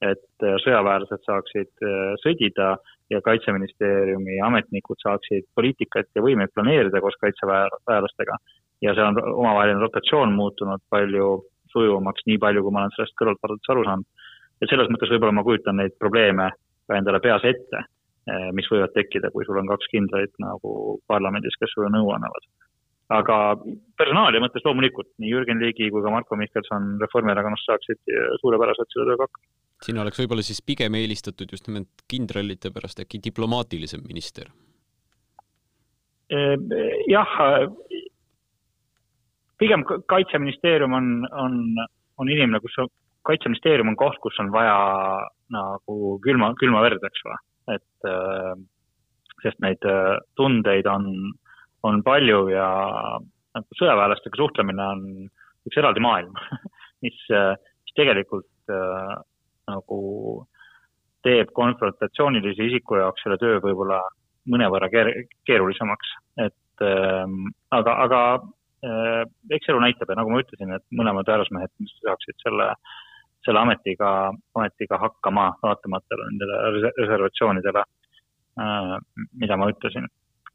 et 0.01 0.45
sõjaväelased 0.63 1.23
saaksid 1.25 1.86
sõdida 2.21 2.75
ja 3.10 3.21
kaitseministeeriumi 3.25 4.39
ametnikud 4.45 4.99
saaksid 5.01 5.47
poliitikat 5.55 6.10
ja 6.15 6.21
võimeid 6.21 6.53
planeerida 6.53 7.01
koos 7.01 7.17
kaitseväelastega. 7.21 8.38
ja 8.81 8.93
see 8.93 9.03
on 9.03 9.17
omavaheline 9.17 9.79
rotatsioon 9.81 10.36
muutunud 10.38 10.83
palju 10.89 11.29
sujuvamaks, 11.73 12.25
nii 12.27 12.38
palju, 12.41 12.63
kui 12.63 12.73
ma 12.73 12.83
olen 12.83 12.93
sellest 12.95 13.15
kõrvaltvaadates 13.19 13.73
aru 13.73 13.86
saanud. 13.88 14.05
et 14.62 14.69
selles 14.71 14.89
mõttes 14.93 15.12
võib-olla 15.13 15.38
ma 15.38 15.45
kujutan 15.47 15.77
neid 15.81 15.95
probleeme 16.01 16.51
ka 16.88 16.97
endale 16.97 17.19
peas 17.23 17.43
ette, 17.45 17.83
eh, 18.31 18.47
mis 18.57 18.69
võivad 18.71 18.93
tekkida, 18.95 19.31
kui 19.31 19.45
sul 19.45 19.60
on 19.62 19.67
kaks 19.73 19.91
kindralit 19.91 20.33
nagu 20.43 20.97
parlamendis, 21.07 21.57
kes 21.60 21.73
sulle 21.73 21.91
nõu 21.93 22.13
annavad. 22.15 22.47
aga 23.10 23.55
personaalia 23.95 24.41
mõttes 24.43 24.65
loomulikult 24.65 25.07
nii 25.17 25.29
Jürgen 25.31 25.62
Ligi 25.63 25.86
kui 25.89 26.01
ka 26.03 26.12
Marko 26.12 26.36
Mihkelson 26.36 26.97
Reformierakonnast 26.99 27.69
saaksid 27.69 28.01
suurepäraselt 28.41 28.91
selle 28.91 29.05
tööga 29.07 29.29
hakkama. 29.29 29.45
Siin 29.85 29.99
oleks 30.01 30.19
võib-olla 30.21 30.45
siis 30.45 30.61
pigem 30.65 30.95
eelistatud 30.97 31.51
just 31.53 31.67
nimelt 31.69 32.05
kindralite 32.09 32.71
pärast 32.73 33.01
äkki 33.03 33.21
diplomaatilisem 33.23 34.03
minister? 34.07 34.49
Eh, 36.33 36.55
jah, 37.07 37.35
pigem 39.61 39.85
kaitseministeerium 39.87 40.95
on, 40.97 41.11
on, 41.31 41.59
on 42.17 42.31
inimene, 42.31 42.59
kus 42.63 42.75
kaitseministeerium 43.27 43.93
on 43.93 43.99
koht, 43.99 44.19
kus 44.23 44.35
on 44.41 44.51
vaja 44.51 44.75
nagu 45.53 46.17
külma, 46.23 46.51
külma 46.59 46.83
verd, 46.83 47.03
eks 47.07 47.23
ole, 47.27 47.37
et 47.77 48.09
äh, 48.09 48.51
sest 49.43 49.59
neid 49.63 49.83
äh, 49.87 50.17
tundeid 50.39 50.87
on, 50.91 51.09
on 51.87 52.03
palju 52.05 52.47
ja 52.51 52.67
nagu 53.57 53.79
sõjaväelastega 53.79 54.39
suhtlemine 54.39 54.91
on 54.93 55.03
üks 55.67 55.79
eraldi 55.79 56.03
maailm 56.03 56.35
mis, 57.05 57.17
äh, 57.33 57.53
mis 57.85 57.97
tegelikult 57.99 58.73
äh, 58.73 59.15
nagu 59.67 59.99
teeb 61.25 61.51
konfrontatsioonilise 61.56 62.69
isiku 62.69 63.01
jaoks 63.01 63.23
selle 63.23 63.39
töö 63.41 63.60
võib-olla 63.63 64.01
mõnevõrra 64.47 64.88
keer, 64.89 65.10
keerulisemaks, 65.49 66.13
et 66.45 66.86
ähm, 66.86 67.49
aga, 67.75 67.97
aga 68.06 68.21
Äh, 68.86 69.23
eks 69.56 69.71
elu 69.71 69.80
näitab 69.82 70.12
ja 70.12 70.19
nagu 70.19 70.30
ma 70.30 70.43
ütlesin, 70.43 70.69
et 70.75 70.84
mõlemad 70.93 71.25
härrasmehed 71.32 71.71
saaksid 72.03 72.38
selle, 72.43 72.67
selle 73.45 73.63
ametiga, 73.63 74.10
ametiga 74.53 74.99
hakkama, 75.01 75.47
vaatamata 75.63 76.19
nendele 76.19 76.60
reservatsioonidele, 76.99 77.84
äh, 78.62 78.93
mida 79.41 79.58
ma 79.58 79.71
ütlesin. 79.73 80.06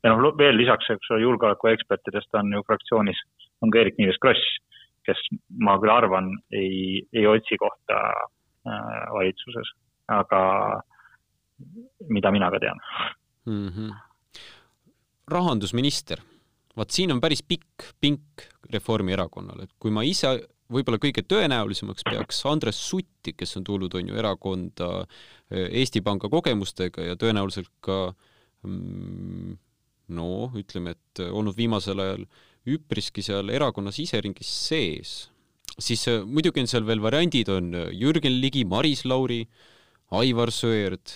ja 0.02 0.14
noh, 0.14 0.36
veel 0.38 0.56
lisaks, 0.58 0.90
eks 0.90 1.10
ole, 1.10 1.24
julgeolekuekspertidest 1.24 2.38
on 2.38 2.54
ju 2.54 2.62
fraktsioonis, 2.66 3.18
on 3.62 3.74
ka 3.74 3.82
Eerik-Niiles 3.82 4.18
Kross, 4.22 4.54
kes 5.06 5.18
ma 5.58 5.76
küll 5.82 5.90
arvan, 5.90 6.30
ei, 6.54 7.02
ei 7.12 7.26
otsi 7.26 7.58
kohta 7.58 7.98
valitsuses, 8.64 9.72
aga 10.12 10.42
mida 12.10 12.30
mina 12.30 12.50
ka 12.50 12.58
tean 12.62 12.80
mm. 13.46 13.68
-hmm. 13.68 13.94
rahandusminister 15.30 16.22
vaat 16.76 16.90
siin 16.90 17.12
on 17.12 17.20
päris 17.20 17.42
pikk 17.42 17.92
pink 18.00 18.46
Reformierakonnal, 18.72 19.64
et 19.64 19.72
kui 19.78 19.92
ma 19.92 20.04
ise 20.06 20.30
võib-olla 20.72 21.00
kõige 21.00 21.24
tõenäolisemaks 21.28 22.06
peaks 22.08 22.38
Andres 22.48 22.78
Sutti, 22.80 23.34
kes 23.36 23.58
on 23.60 23.66
tulnud, 23.66 23.92
on 23.98 24.08
ju, 24.08 24.16
erakonda 24.16 24.88
eh, 25.02 25.68
Eesti 25.82 26.00
Panga 26.04 26.30
kogemustega 26.32 27.10
ja 27.10 27.18
tõenäoliselt 27.20 27.68
ka 27.84 27.98
mm, 28.64 29.58
no 30.16 30.30
ütleme, 30.58 30.96
et 30.96 31.24
olnud 31.28 31.56
viimasel 31.58 32.00
ajal 32.00 32.24
üpriski 32.72 33.24
seal 33.26 33.50
erakonna 33.52 33.92
siseringis 33.92 34.48
sees, 34.68 35.12
siis 35.78 36.06
eh, 36.10 36.22
muidugi 36.26 36.62
on 36.62 36.70
seal 36.70 36.86
veel 36.88 37.02
variandid, 37.04 37.50
on 37.52 37.74
Jürgen 37.96 38.40
Ligi, 38.42 38.64
Maris 38.68 39.04
Lauri, 39.08 39.42
Aivar 40.12 40.52
Sõerd, 40.52 41.14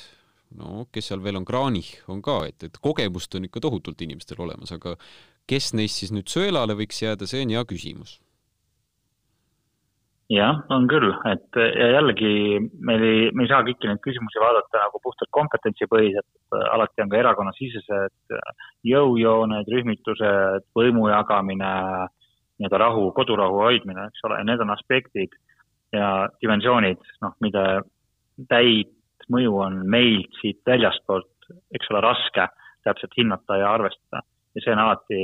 no 0.56 0.86
kes 0.92 1.10
seal 1.10 1.22
veel 1.24 1.40
on, 1.40 1.46
Kranich 1.48 1.96
on 2.12 2.22
ka, 2.24 2.42
et, 2.48 2.68
et 2.68 2.78
kogemust 2.82 3.34
on 3.36 3.48
ikka 3.48 3.62
tohutult 3.64 4.00
inimestel 4.06 4.40
olemas, 4.44 4.72
aga 4.72 4.94
kes 5.50 5.72
neist 5.78 6.02
siis 6.02 6.14
nüüd 6.14 6.30
sõelale 6.30 6.76
võiks 6.78 7.02
jääda, 7.02 7.28
see 7.28 7.44
on 7.44 7.52
hea 7.54 7.66
küsimus. 7.68 8.20
jah, 10.32 10.64
on 10.74 10.88
küll, 10.90 11.12
et 11.30 11.54
ja 11.54 11.90
jällegi 11.98 12.58
meil 12.82 13.04
ei, 13.06 13.18
me 13.30 13.44
ei 13.44 13.50
saa 13.52 13.62
kõiki 13.66 13.86
neid 13.86 14.00
küsimusi 14.02 14.40
vaadata 14.42 14.80
nagu 14.82 14.98
puhtalt 15.04 15.30
kompetentsipõhiselt, 15.36 16.26
alati 16.72 17.04
on 17.04 17.12
ka 17.12 17.20
erakonnasisesed 17.20 18.34
jõujooned, 18.90 19.70
rühmitused, 19.70 20.66
võimu 20.74 21.06
jagamine, 21.12 21.70
nii-öelda 22.58 22.78
rahu, 22.80 23.10
kodurahu 23.16 23.62
hoidmine, 23.64 24.08
eks 24.10 24.24
ole, 24.28 24.38
need 24.44 24.62
on 24.64 24.72
aspektid 24.72 25.34
ja 25.92 26.28
dimensioonid, 26.42 27.02
noh, 27.24 27.34
mida 27.44 27.66
täit 28.48 28.92
mõju 29.32 29.58
on 29.64 29.82
meilt 29.90 30.40
siit 30.40 30.60
väljastpoolt, 30.66 31.50
eks 31.74 31.90
ole, 31.92 32.00
raske 32.04 32.48
täpselt 32.86 33.14
hinnata 33.18 33.58
ja 33.60 33.74
arvestada 33.74 34.22
ja 34.56 34.64
see 34.64 34.72
on 34.72 34.82
alati, 34.82 35.22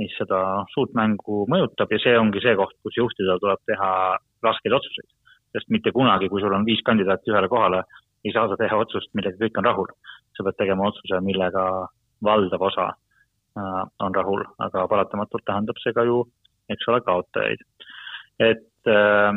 mis 0.00 0.12
seda 0.16 0.40
suurt 0.72 0.94
mängu 0.96 1.44
mõjutab 1.52 1.92
ja 1.92 2.00
see 2.00 2.16
ongi 2.18 2.40
see 2.42 2.56
koht, 2.56 2.76
kus 2.84 2.96
juhtidel 2.96 3.40
tuleb 3.42 3.60
teha 3.68 3.90
raskeid 4.46 4.76
otsuseid. 4.78 5.10
sest 5.50 5.66
mitte 5.74 5.90
kunagi, 5.90 6.28
kui 6.30 6.40
sul 6.40 6.54
on 6.54 6.64
viis 6.64 6.80
kandidaati 6.86 7.32
ühele 7.32 7.48
kohale, 7.50 7.82
ei 8.24 8.32
saa 8.32 8.46
sa 8.48 8.56
teha 8.56 8.76
otsust, 8.78 9.10
millega 9.18 9.36
kõik 9.40 9.58
on 9.58 9.66
rahul. 9.66 9.88
sa 10.36 10.44
pead 10.46 10.56
tegema 10.56 10.86
otsuse, 10.88 11.20
millega 11.20 11.64
valdav 12.24 12.62
osa 12.62 12.86
äh, 12.88 13.82
on 14.00 14.14
rahul, 14.14 14.44
aga 14.58 14.86
paratamatult 14.88 15.44
tähendab 15.44 15.76
see 15.82 15.92
ka 15.92 16.04
ju, 16.08 16.22
eks 16.74 16.88
ole, 16.90 17.00
kaotajaid. 17.06 17.64
et 18.40 18.90
äh, 18.90 19.32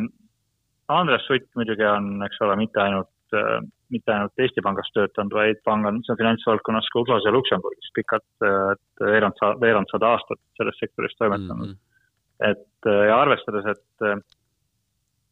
Andres 0.93 1.26
Sutt 1.28 1.48
muidugi 1.56 1.86
on, 1.88 2.17
eks 2.26 2.41
ole, 2.46 2.58
mitte 2.60 2.82
ainult 2.84 3.38
äh, 3.38 3.62
mitte 3.93 4.13
ainult 4.13 4.41
Eesti 4.41 4.62
Pangas 4.65 4.89
töötanud, 4.96 5.36
vaid 5.38 5.60
pangandus- 5.67 6.10
ja 6.10 6.17
finantsvaldkonnas 6.17 6.88
ka 6.89 7.02
USA-s 7.04 7.28
ja 7.28 7.34
Luksemburgis 7.36 7.91
pikalt, 7.93 8.26
et 8.74 9.04
veerand 9.06 9.38
sa-, 9.38 9.54
veerand 9.62 9.91
sada 9.91 10.15
aastat 10.15 10.41
selles 10.58 10.80
sektoris 10.82 11.13
toimetanud 11.19 11.67
mm. 11.67 11.76
-hmm. 11.76 12.50
et 12.50 12.89
ja 13.10 13.19
arvestades, 13.22 13.67
et 13.76 14.26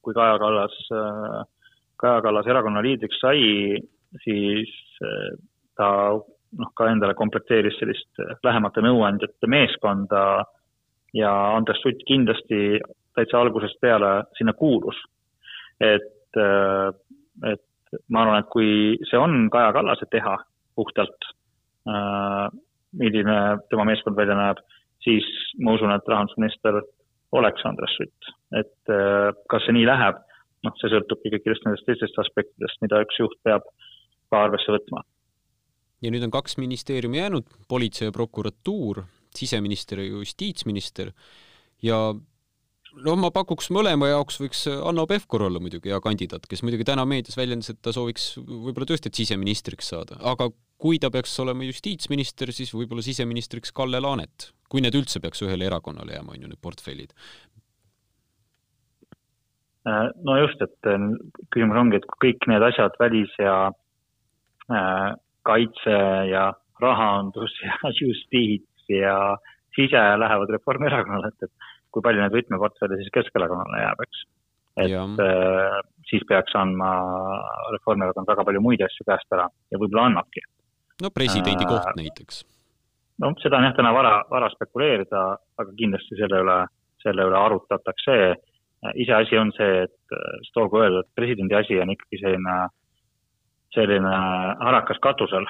kui 0.06 0.14
Kaja 0.14 0.38
Kallas, 0.44 0.78
Kaja 1.98 2.22
Kallas 2.22 2.52
erakonna 2.54 2.84
liidriks 2.86 3.18
sai, 3.24 3.82
siis 4.24 4.72
ta 5.78 5.90
noh, 6.60 6.72
ka 6.76 6.90
endale 6.92 7.16
komplekteeris 7.18 7.78
sellist 7.80 8.22
lähemate 8.46 8.84
nõuandjate 8.86 9.50
meeskonda 9.50 10.24
ja 11.14 11.32
Andres 11.56 11.82
Sutt 11.84 12.04
kindlasti 12.08 12.80
täitsa 13.16 13.42
algusest 13.42 13.80
peale 13.82 14.24
sinna 14.38 14.54
kuulus. 14.54 14.96
et, 15.82 16.38
et 16.38 17.64
ma 18.10 18.24
arvan, 18.24 18.40
et 18.40 18.50
kui 18.54 18.98
see 19.10 19.20
on 19.20 19.50
Kaja 19.52 19.74
Kallase 19.76 20.08
teha 20.12 20.38
puhtalt 20.76 21.28
äh,, 21.90 22.48
milline 22.98 23.38
tema 23.70 23.86
meeskond 23.88 24.16
välja 24.16 24.36
näeb, 24.38 24.62
siis 25.04 25.28
ma 25.60 25.76
usun, 25.76 25.92
et 25.96 26.08
rahandusminister 26.08 26.82
oleks 27.38 27.66
Andres 27.66 27.96
Sutt. 27.98 28.34
et 28.56 28.92
äh, 28.92 29.32
kas 29.50 29.66
see 29.66 29.76
nii 29.76 29.88
läheb, 29.88 30.20
noh, 30.68 30.76
see 30.80 30.92
sõltubki 30.92 31.32
kõikidest 31.36 31.66
nendest 31.66 31.88
teistest 31.88 32.20
aspektidest, 32.24 32.82
mida 32.84 33.02
üks 33.04 33.20
juht 33.20 33.38
peab 33.48 33.66
ka 34.32 34.46
arvesse 34.46 34.76
võtma. 34.76 35.04
ja 36.02 36.12
nüüd 36.14 36.28
on 36.28 36.34
kaks 36.34 36.58
ministeeriumi 36.62 37.24
jäänud, 37.24 37.50
politsei 37.70 38.10
ja 38.10 38.16
prokuratuur, 38.16 39.04
siseminister 39.38 40.02
ja 40.02 40.10
justiitsminister 40.12 41.14
ja 41.86 42.00
no 43.06 43.16
ma 43.20 43.32
pakuks 43.34 43.70
mõlema 43.74 44.12
jaoks 44.12 44.42
võiks 44.42 44.66
Hanno 44.72 45.06
Pevkur 45.10 45.48
olla 45.48 45.62
muidugi 45.64 45.94
hea 45.94 46.02
kandidaat, 46.04 46.48
kes 46.50 46.64
muidugi 46.66 46.88
täna 46.88 47.06
meedias 47.08 47.38
väljendas, 47.40 47.72
et 47.72 47.80
ta 47.84 47.94
sooviks 47.96 48.34
võib-olla 48.42 48.90
tõesti, 48.90 49.12
et 49.12 49.22
siseministriks 49.22 49.94
saada, 49.94 50.20
aga 50.34 50.50
kui 50.82 51.00
ta 51.02 51.12
peaks 51.14 51.34
olema 51.44 51.66
justiitsminister, 51.68 52.52
siis 52.56 52.74
võib-olla 52.74 53.06
siseministriks 53.06 53.74
Kalle 53.76 54.02
Laanet, 54.02 54.50
kui 54.70 54.82
need 54.84 54.98
üldse 54.98 55.22
peaks 55.24 55.44
ühele 55.46 55.68
erakonnale 55.70 56.18
jääma, 56.18 56.36
on 56.36 56.46
ju, 56.46 56.52
need 56.52 56.62
portfellid. 56.64 57.14
Äh, 59.88 60.08
no 60.26 60.38
just, 60.42 60.62
et 60.62 60.90
äh, 60.90 61.06
küsimus 61.54 61.80
ongi, 61.82 62.02
et 62.02 62.08
kui 62.10 62.32
kõik 62.32 62.50
need 62.50 62.66
asjad, 62.66 62.98
välis 63.02 63.32
ja 63.42 63.56
äh, 64.70 65.08
kaitse 65.48 66.02
ja 66.30 66.50
rahandus 66.82 67.54
ja 67.62 67.78
justiits 68.02 68.71
ja 69.00 69.16
sise 69.76 70.02
lähevad 70.20 70.52
Reformierakonnale, 70.58 71.32
et, 71.32 71.48
et 71.48 71.72
kui 71.92 72.04
palju 72.04 72.24
neid 72.24 72.36
võtmeportfelle 72.36 73.00
siis 73.00 73.12
Keskerakonnale 73.16 73.84
jääb, 73.84 74.04
eks. 74.06 74.24
et 74.86 75.24
äh, 75.26 75.80
siis 76.10 76.26
peaks 76.28 76.56
andma 76.60 76.92
Reformierakond 77.76 78.32
väga 78.32 78.48
palju 78.48 78.64
muid 78.64 78.84
asju 78.86 79.08
käest 79.08 79.38
ära 79.38 79.48
ja 79.72 79.80
võib-olla 79.80 80.10
annabki. 80.12 80.44
no 81.04 81.12
presidendi 81.16 81.68
äh, 81.68 81.72
koht 81.74 82.00
näiteks. 82.00 82.44
no 83.24 83.34
seda 83.44 83.60
on 83.60 83.70
jah, 83.70 83.76
täna 83.80 83.96
vara, 83.96 84.16
vara 84.30 84.52
spekuleerida, 84.56 85.26
aga 85.64 85.76
kindlasti 85.78 86.20
selle 86.20 86.44
üle, 86.46 86.62
selle 87.04 87.28
üle 87.32 87.40
arutatakse 87.40 88.22
iseasi 88.96 89.38
on 89.38 89.52
see, 89.56 89.84
et 89.86 90.16
siis 90.42 90.58
olgu 90.58 90.82
öeldud, 90.82 91.06
et 91.06 91.18
presidendi 91.18 91.56
asi 91.58 91.78
on 91.82 91.92
ikkagi 91.94 92.22
selline, 92.22 92.56
selline 93.76 94.14
harakas 94.62 95.00
katusel, 95.04 95.46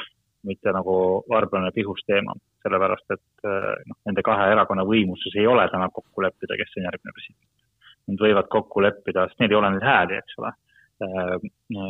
mitte 0.48 0.74
nagu 0.76 0.96
varblane 1.30 1.72
pihus 1.76 2.02
teema, 2.08 2.36
sellepärast 2.64 3.16
et 3.16 3.48
noh, 3.90 3.98
nende 4.08 4.24
kahe 4.26 4.50
erakonna 4.54 4.86
võimuses 4.88 5.36
ei 5.40 5.48
ole 5.50 5.68
täna 5.72 5.90
kokku 5.94 6.24
leppida, 6.26 6.58
kes 6.60 6.78
on 6.78 6.88
järgmine 6.90 7.16
president. 7.16 7.48
Nad 8.12 8.22
võivad 8.22 8.50
kokku 8.54 8.84
leppida, 8.84 9.28
sest 9.30 9.42
neil 9.42 9.54
ei 9.54 9.60
ole 9.60 9.72
neid 9.76 9.86
hääli, 9.86 10.20
eks 10.22 10.40
ole 10.42 10.54
Äh, 11.02 11.38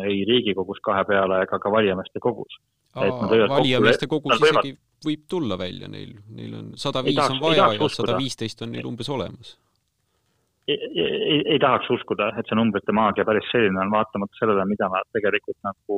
ei 0.08 0.22
Riigikogus 0.28 0.80
kahe 0.84 1.04
peale 1.08 1.42
ega 1.46 1.60
ka 1.60 1.72
valijameeste 1.72 2.22
kogus. 2.24 2.60
valijameeste 2.96 4.08
kogus 4.08 4.40
võivad... 4.40 4.64
isegi 4.64 4.78
võib 5.06 5.26
tulla 5.34 5.58
välja 5.60 5.90
neil, 5.92 6.14
neil 6.38 6.54
on 6.60 6.70
sada 6.80 7.02
viis 7.04 7.20
on 7.26 7.42
vaja 7.42 7.72
ja 7.76 7.90
sada 7.92 8.16
viisteist 8.20 8.62
on 8.64 8.72
neil 8.72 8.88
umbes 8.88 9.10
olemas. 9.12 9.56
Ei, 10.70 10.78
ei, 10.78 11.40
ei 11.56 11.60
tahaks 11.60 11.90
uskuda, 11.92 12.30
et 12.40 12.48
see 12.48 12.56
numbrite 12.56 12.94
maagia 12.96 13.26
päris 13.28 13.48
selline 13.52 13.82
on, 13.82 13.92
vaatamata 13.92 14.38
sellele, 14.40 14.64
mida 14.70 14.88
nad 14.94 15.10
tegelikult 15.18 15.58
nagu 15.68 15.98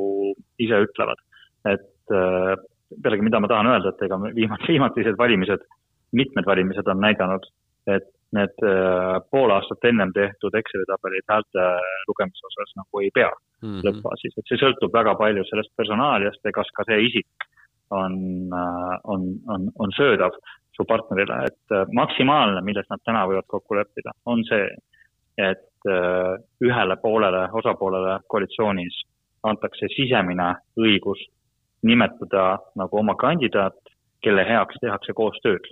ise 0.66 0.80
ütlevad. 0.88 1.22
et 1.70 2.16
äh, 2.18 2.56
pealegi, 3.04 3.26
mida 3.26 3.40
ma 3.40 3.50
tahan 3.52 3.70
öelda, 3.74 3.94
et 3.94 4.06
ega 4.08 4.20
viimati, 4.40 4.70
viimatised 4.72 5.18
valimised, 5.20 5.66
mitmed 6.14 6.46
valimised 6.50 6.90
on 6.94 7.02
näidanud, 7.04 7.48
et 7.94 8.10
need 8.34 8.66
äh, 8.66 9.20
pool 9.32 9.54
aastat 9.54 9.86
ennem 9.90 10.14
tehtud 10.16 10.56
Exceli 10.58 10.86
tabelid 10.90 11.28
häälte 11.30 11.66
lugemise 12.10 12.48
osas 12.50 12.72
nagu 12.80 13.02
ei 13.04 13.12
pea 13.14 13.30
mm 13.30 13.70
-hmm. 13.70 13.84
lõppfaasis, 13.86 14.38
et 14.38 14.50
see 14.50 14.62
sõltub 14.64 14.94
väga 14.94 15.16
palju 15.20 15.44
sellest 15.50 15.74
personaaliast 15.78 16.42
ja 16.46 16.56
kas 16.60 16.72
ka 16.78 16.86
see 16.88 17.00
isik 17.10 17.48
on, 17.90 18.14
äh, 18.62 18.96
on, 19.04 19.22
on, 19.54 19.70
on 19.80 19.96
söödav 20.00 20.40
su 20.76 20.86
partnerile, 20.90 21.44
et 21.50 21.78
äh, 21.78 21.86
maksimaalne, 21.94 22.62
milles 22.62 22.90
nad 22.90 23.04
täna 23.06 23.28
võivad 23.30 23.48
kokku 23.48 23.76
leppida, 23.78 24.12
on 24.26 24.44
see, 24.50 24.68
et 25.38 25.70
ühele 26.64 26.96
poolele, 27.02 27.42
osapoolele 27.60 28.20
koalitsioonis 28.32 29.02
antakse 29.44 29.90
sisemine 29.96 30.54
õigus 30.80 31.20
nimetada 31.84 32.58
nagu 32.80 33.00
oma 33.00 33.16
kandidaat, 33.20 33.80
kelle 34.24 34.46
heaks 34.48 34.80
tehakse 34.82 35.14
koostööd 35.14 35.68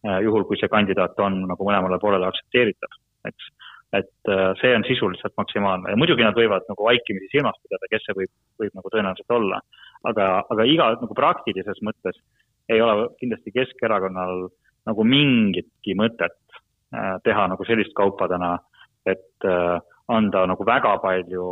Äh, 0.00 0.22
juhul 0.24 0.46
kui 0.48 0.56
see 0.56 0.68
kandidaat 0.72 1.18
on 1.20 1.42
nagu 1.44 1.64
mõlemale 1.66 1.98
poolele 2.00 2.24
aktsepteeritav, 2.24 2.94
eks. 3.28 3.48
et 3.98 4.30
äh, 4.32 4.46
see 4.56 4.70
on 4.72 4.86
sisuliselt 4.88 5.34
maksimaalne 5.36 5.92
ja 5.92 5.98
muidugi 6.00 6.24
nad 6.24 6.38
võivad 6.38 6.64
nagu 6.70 6.86
vaikimisi 6.86 7.28
silmas 7.28 7.58
pidada, 7.60 7.88
kes 7.92 8.06
see 8.06 8.16
võib, 8.16 8.30
võib 8.62 8.78
nagu 8.78 8.92
tõenäoliselt 8.94 9.34
olla. 9.36 9.58
aga, 10.08 10.28
aga 10.54 10.64
iga 10.64 10.86
nagu 11.02 11.18
praktilises 11.18 11.82
mõttes 11.84 12.16
ei 12.72 12.80
ole 12.80 13.10
kindlasti 13.20 13.52
Keskerakonnal 13.52 14.46
nagu 14.88 15.04
mingitki 15.04 15.98
mõtet 16.00 16.38
äh, 16.48 17.20
teha 17.28 17.44
nagu 17.52 17.68
sellist 17.68 17.92
kaupa 17.92 18.30
täna, 18.32 18.54
et 19.04 19.48
anda 20.08 20.46
nagu 20.48 20.64
väga 20.64 20.96
palju 21.04 21.44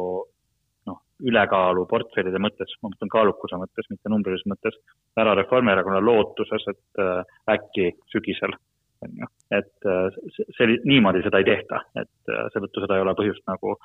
ülekaalu 1.26 1.84
portfellide 1.90 2.40
mõttes, 2.42 2.72
ma 2.82 2.92
mõtlen 2.92 3.12
kaalukuse 3.12 3.58
mõttes, 3.60 3.88
mitte 3.90 4.12
numbrilises 4.12 4.48
mõttes, 4.50 4.76
ära 5.18 5.34
Reformierakonna 5.38 6.02
lootuses, 6.04 6.66
et 6.70 7.02
äh, 7.02 7.22
äkki 7.54 7.90
sügisel, 8.12 8.54
on 9.06 9.16
ju. 9.22 9.30
et 9.58 9.88
äh, 9.90 10.20
see, 10.56 10.78
niimoodi 10.84 11.24
seda 11.26 11.42
ei 11.42 11.48
tehta, 11.48 11.82
et 11.98 12.32
äh, 12.32 12.46
seetõttu 12.54 12.84
seda 12.84 12.98
ei 12.98 13.06
ole 13.06 13.16
põhjust 13.18 13.44
nagu, 13.50 13.78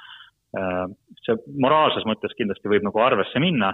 see 1.26 1.34
moraalses 1.66 2.04
mõttes 2.06 2.36
kindlasti 2.38 2.70
võib 2.70 2.84
nagu 2.86 3.00
arvesse 3.02 3.40
minna, 3.42 3.72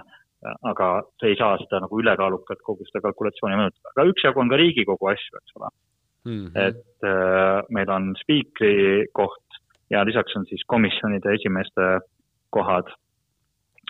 aga 0.64 0.86
see 1.20 1.34
ei 1.34 1.36
saa 1.36 1.58
seda 1.60 1.82
nagu 1.84 1.98
ülekaalukalt 2.00 2.62
kogu 2.64 2.86
seda 2.88 3.02
kalkulatsiooni 3.04 3.58
mõjutada, 3.60 3.92
aga 3.92 4.06
üksjagu 4.08 4.40
on 4.40 4.48
ka 4.48 4.56
Riigikogu 4.56 5.10
asju, 5.12 5.42
eks 5.42 5.58
ole 5.58 5.68
mm. 6.24 6.46
-hmm. 6.46 6.68
et 6.68 7.04
äh, 7.04 7.62
meil 7.70 7.90
on 7.90 8.14
spiikri 8.22 9.06
koht 9.12 9.60
ja 9.90 10.04
lisaks 10.04 10.36
on 10.36 10.46
siis 10.46 10.64
komisjonide 10.66 11.34
esimeeste 11.34 12.00
kohad 12.50 12.88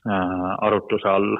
arutluse 0.07 1.09
all, 1.09 1.35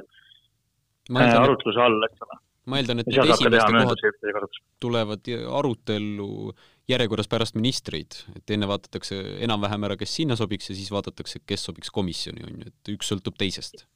äh, 1.17 1.35
arutluse 1.41 1.81
all, 1.81 2.03
eks 2.09 2.25
ole. 2.27 2.39
ma 2.71 2.81
eeldan, 2.81 3.01
et 3.03 3.09
need 3.09 3.33
esimeste 3.33 3.63
kohad 3.73 4.59
tulevad 4.85 5.31
arutellu 5.61 6.53
järjekorras 6.91 7.31
pärast 7.31 7.57
ministreid, 7.57 8.19
et 8.37 8.53
enne 8.55 8.69
vaadatakse 8.69 9.17
enam-vähem 9.47 9.89
ära, 9.89 9.97
kes 9.97 10.13
sinna 10.21 10.37
sobiks 10.39 10.71
ja 10.71 10.77
siis 10.77 10.91
vaadatakse, 10.93 11.41
kes 11.47 11.65
sobiks 11.71 11.91
komisjoni, 11.95 12.45
on 12.47 12.61
ju, 12.61 12.71
et 12.73 12.93
üks 12.97 13.11
sõltub 13.13 13.39
teisest. 13.41 13.87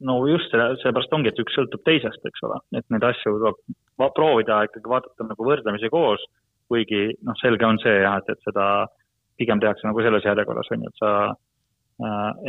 no 0.00 0.18
just, 0.28 0.52
seepärast 0.82 1.12
ongi, 1.12 1.32
et 1.32 1.42
üks 1.42 1.56
sõltub 1.58 1.84
teisest, 1.84 2.24
eks 2.24 2.44
ole, 2.48 2.60
et 2.78 2.86
neid 2.94 3.04
asju 3.12 3.36
tuleb 3.38 4.12
proovida 4.16 4.62
ikkagi 4.66 4.92
vaadata 4.92 5.28
nagu 5.28 5.48
võrdlemisi 5.50 5.92
koos, 5.92 6.24
kuigi 6.68 7.10
noh, 7.22 7.36
selge 7.40 7.66
on 7.66 7.78
see 7.82 8.00
jah, 8.02 8.18
et, 8.20 8.32
et 8.32 8.48
seda 8.48 8.86
pigem 9.36 9.60
tehakse 9.60 9.84
nagu 9.86 10.00
selles 10.00 10.24
järjekorras, 10.24 10.72
on 10.72 10.84
ju, 10.84 10.90
et 10.90 11.02
sa 11.02 11.10
Äh, 11.20 11.45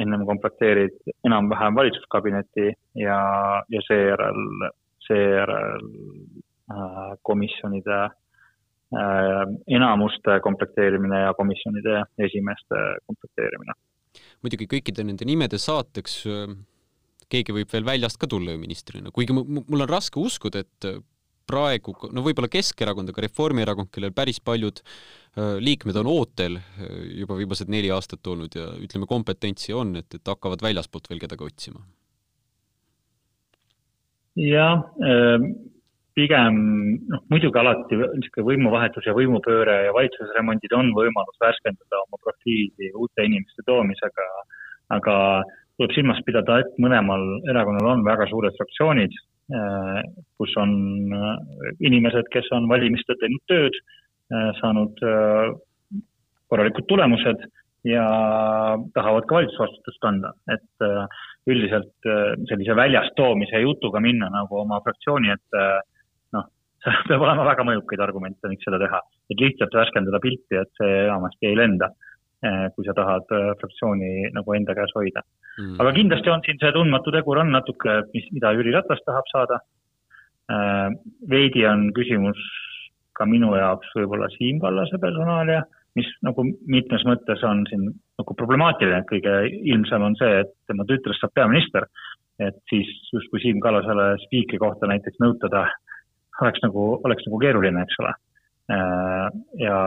ennem 0.03 0.25
komplekteerid 0.27 0.95
enam-vähem 1.27 1.75
valitsuskabinetti 1.75 2.65
ja, 2.99 3.19
ja 3.71 3.81
seejärel, 3.87 4.41
seejärel 5.07 5.85
äh, 6.71 7.13
komisjonide 7.21 7.99
äh, 8.03 9.43
enamuste 9.79 10.39
komplekteerimine 10.43 11.21
ja 11.21 11.33
komisjonide 11.33 12.01
esimeeste 12.27 12.81
komplekteerimine. 13.05 13.77
muidugi 14.43 14.67
kõikide 14.67 15.05
nende 15.07 15.25
nimede 15.25 15.57
saateks 15.61 16.25
keegi 17.31 17.55
võib 17.55 17.71
veel 17.71 17.85
väljast 17.87 18.19
ka 18.19 18.27
tulla 18.27 18.53
ju 18.53 18.59
ministrina, 18.59 19.11
kuigi 19.15 19.35
mul 19.35 19.83
on 19.83 19.89
raske 19.89 20.19
uskuda, 20.19 20.63
et 20.63 20.91
praegu, 21.47 21.95
no 22.13 22.23
võib-olla 22.25 22.49
Keskerakond, 22.51 23.13
aga 23.13 23.23
Reformierakond, 23.25 23.91
kellel 23.93 24.13
päris 24.15 24.39
paljud 24.43 24.81
äh, 24.83 25.57
liikmed 25.63 25.99
on 26.01 26.09
ootel 26.11 26.59
äh, 26.59 26.89
juba 27.21 27.37
viimased 27.39 27.71
neli 27.71 27.91
aastat 27.93 28.27
olnud 28.27 28.57
ja 28.57 28.69
ütleme, 28.81 29.09
kompetentsi 29.09 29.75
on, 29.75 29.95
et, 30.01 30.19
et 30.19 30.33
hakkavad 30.33 30.63
väljaspoolt 30.65 31.09
veel 31.11 31.23
kedagi 31.23 31.47
otsima? 31.47 31.83
jah, 34.37 34.83
ähm, 35.01 35.47
pigem 36.17 36.57
noh, 37.09 37.23
muidugi 37.33 37.57
alati 37.57 37.97
niisugune 37.97 38.45
võimuvahetus 38.51 39.07
ja 39.09 39.15
võimupööre 39.17 39.77
ja 39.87 39.93
valitsusremondid 39.95 40.73
on 40.77 40.91
võimalus 40.97 41.39
värskendada 41.41 42.01
oma 42.03 42.19
profiili 42.21 42.91
uute 42.93 43.25
inimeste 43.25 43.65
toomisega, 43.65 44.27
aga 44.93 45.15
tuleb 45.77 45.93
silmas 45.93 46.21
pidada, 46.25 46.61
et 46.61 46.77
mõlemal 46.81 47.25
erakonnal 47.49 47.91
on 47.95 48.05
väga 48.05 48.29
suured 48.31 48.55
fraktsioonid 48.57 49.17
kus 49.47 50.55
on 50.59 50.73
äh, 51.15 51.35
inimesed, 51.87 52.27
kes 52.33 52.49
on 52.55 52.67
valimistel 52.69 53.15
teinud 53.21 53.43
tööd, 53.47 53.77
äh, 54.33 54.49
saanud 54.61 54.99
korralikud 56.47 56.87
tulemused 56.87 57.45
ja 57.87 58.03
tahavad 58.95 59.27
ka 59.27 59.37
valitsusvastutust 59.37 59.99
kanda, 60.03 60.31
et 60.51 60.85
üldiselt 61.47 62.07
sellise 62.49 62.75
väljast 62.75 63.13
toomise 63.19 63.59
jutuga 63.63 63.99
minna 64.03 64.29
nagu 64.31 64.59
oma 64.59 64.79
fraktsiooni 64.83 65.31
ette, 65.31 65.63
noh, 66.35 66.47
seal 66.83 67.03
peab 67.07 67.23
olema 67.23 67.45
väga 67.47 67.65
mõjukaid 67.67 68.03
argumente, 68.03 68.51
miks 68.51 68.67
seda 68.67 68.79
teha. 68.83 68.99
et 69.31 69.43
lihtsalt 69.43 69.75
värskendada 69.75 70.19
pilti, 70.23 70.59
et 70.59 70.71
see 70.79 70.93
enamasti 71.05 71.51
ei 71.51 71.59
lenda 71.59 71.91
kui 72.75 72.85
sa 72.85 72.93
tahad 72.93 73.31
eh, 73.33 73.53
fraktsiooni 73.61 74.29
nagu 74.35 74.53
enda 74.53 74.75
käes 74.77 74.91
hoida 74.93 75.23
mm.. 75.57 75.79
aga 75.81 75.93
kindlasti 75.95 76.29
on 76.29 76.43
siin 76.45 76.59
see 76.61 76.73
tundmatu 76.75 77.13
tegur 77.15 77.41
on 77.41 77.49
natuke, 77.53 77.95
mis, 78.13 78.27
mida 78.35 78.53
Jüri 78.53 78.75
Ratas 78.75 79.01
tahab 79.05 79.31
saada. 79.31 79.57
Eh, 80.53 80.89
veidi 81.33 81.65
on 81.67 81.89
küsimus 81.97 82.37
ka 83.17 83.25
minu 83.25 83.55
jaoks 83.57 83.89
võib-olla 83.97 84.29
Siim 84.35 84.61
Kallase 84.61 84.99
personaalia, 85.01 85.63
mis 85.97 86.11
nagu 86.21 86.45
mitmes 86.45 87.03
mõttes 87.09 87.41
on 87.47 87.65
siin 87.71 87.89
nagu 87.89 88.37
problemaatiline, 88.37 89.01
et 89.01 89.09
kõige 89.09 89.33
ilmsem 89.73 90.05
on 90.05 90.15
see, 90.21 90.43
et 90.43 90.53
tema 90.69 90.85
tütrest 90.85 91.25
saab 91.25 91.33
peaminister. 91.33 91.89
et 92.37 92.57
siis 92.69 92.85
justkui 93.09 93.41
Siim 93.41 93.57
Kallasele 93.59 94.11
spiikri 94.27 94.59
kohta 94.61 94.85
näiteks 94.85 95.17
nõutada 95.23 95.65
oleks 96.37 96.61
nagu, 96.61 96.83
oleks 97.01 97.25
nagu 97.25 97.39
keeruline, 97.41 97.81
eks 97.81 97.97
ole 98.03 98.13
ja, 98.67 99.77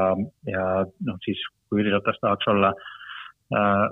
ja 0.48 0.64
noh, 1.06 1.18
siis 1.24 1.40
kui 1.68 1.82
Jüri 1.82 1.92
Ratas 1.94 2.18
tahaks 2.22 2.48
olla 2.48 2.72
äh, 3.54 3.86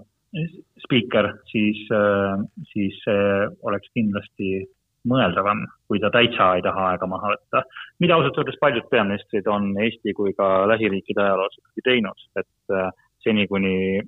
spiiker, 0.85 1.31
siis 1.51 1.85
äh,, 1.95 2.43
siis 2.73 2.99
see 3.05 3.47
oleks 3.69 3.89
kindlasti 3.97 4.67
mõeldavam, 5.09 5.63
kui 5.89 6.01
ta 6.03 6.11
täitsa 6.13 6.51
ei 6.59 6.65
taha 6.65 6.91
aega 6.93 7.07
maha 7.09 7.33
võtta. 7.33 7.63
mida 8.03 8.17
ausalt 8.17 8.39
öeldes 8.41 8.59
paljud 8.61 8.89
peaministrid 8.91 9.47
on 9.49 9.71
Eesti 9.81 10.13
kui 10.15 10.35
ka 10.37 10.67
lähiriikide 10.69 11.23
ajaloos 11.23 11.57
ikkagi 11.61 11.87
teinud, 11.91 12.27
et 12.37 12.77
äh, 12.77 12.91
seni, 13.25 13.47
kuni 13.49 14.03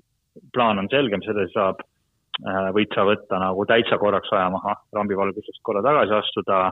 plaan 0.55 0.79
on 0.83 0.91
selgem, 0.93 1.25
sedasi 1.25 1.55
saab 1.55 1.81
äh,, 1.81 2.71
võid 2.77 2.93
sa 2.95 3.07
võtta 3.09 3.41
nagu 3.41 3.67
täitsa 3.67 3.99
korraks 3.99 4.33
aja 4.35 4.51
maha, 4.53 4.77
rambivalgusest 4.97 5.63
korra 5.63 5.85
tagasi 5.87 6.17
astuda, 6.19 6.63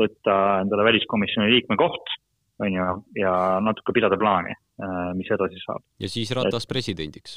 võtta 0.00 0.38
endale 0.64 0.88
väliskomisjoni 0.88 1.52
liikme 1.52 1.76
koht, 1.78 2.16
on 2.62 2.76
ju, 2.78 2.90
ja 3.18 3.32
natuke 3.64 3.94
pidada 3.96 4.18
plaani 4.20 4.54
Äh, 4.74 5.10
mis 5.14 5.28
edasi 5.30 5.60
saab. 5.62 5.84
ja 6.02 6.08
siis 6.10 6.32
Ratas 6.34 6.64
et... 6.64 6.70
presidendiks 6.72 7.36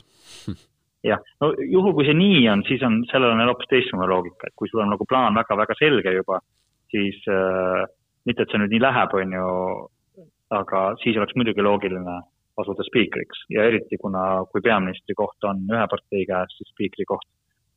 jah, 1.10 1.20
no 1.38 1.52
juhul, 1.62 1.94
kui 1.94 2.08
see 2.08 2.16
nii 2.18 2.40
on, 2.50 2.64
siis 2.66 2.82
on, 2.82 2.96
sellel 3.12 3.36
on 3.36 3.44
hoopis 3.46 3.70
teistsugune 3.70 4.08
loogika, 4.10 4.50
et 4.50 4.56
kui 4.58 4.66
sul 4.72 4.82
on 4.82 4.90
nagu 4.90 5.06
plaan 5.06 5.38
väga-väga 5.38 5.76
selge 5.78 6.16
juba, 6.16 6.40
siis 6.90 7.20
äh, 7.30 7.84
mitte, 8.26 8.42
et 8.42 8.50
see 8.50 8.64
nüüd 8.64 8.74
nii 8.74 8.82
läheb, 8.82 9.14
on 9.22 9.38
ju, 9.38 9.52
aga 10.58 10.82
siis 11.04 11.22
oleks 11.22 11.38
muidugi 11.38 11.62
loogiline 11.62 12.18
asuda 12.58 12.88
spiikriks 12.90 13.46
ja 13.54 13.70
eriti 13.70 14.02
kuna, 14.02 14.26
kui 14.50 14.66
peaministri 14.66 15.14
koht 15.22 15.46
on 15.46 15.62
ühe 15.70 15.86
partei 15.94 16.26
käes, 16.26 16.58
siis 16.58 16.74
spiikri 16.74 17.06
koht 17.06 17.30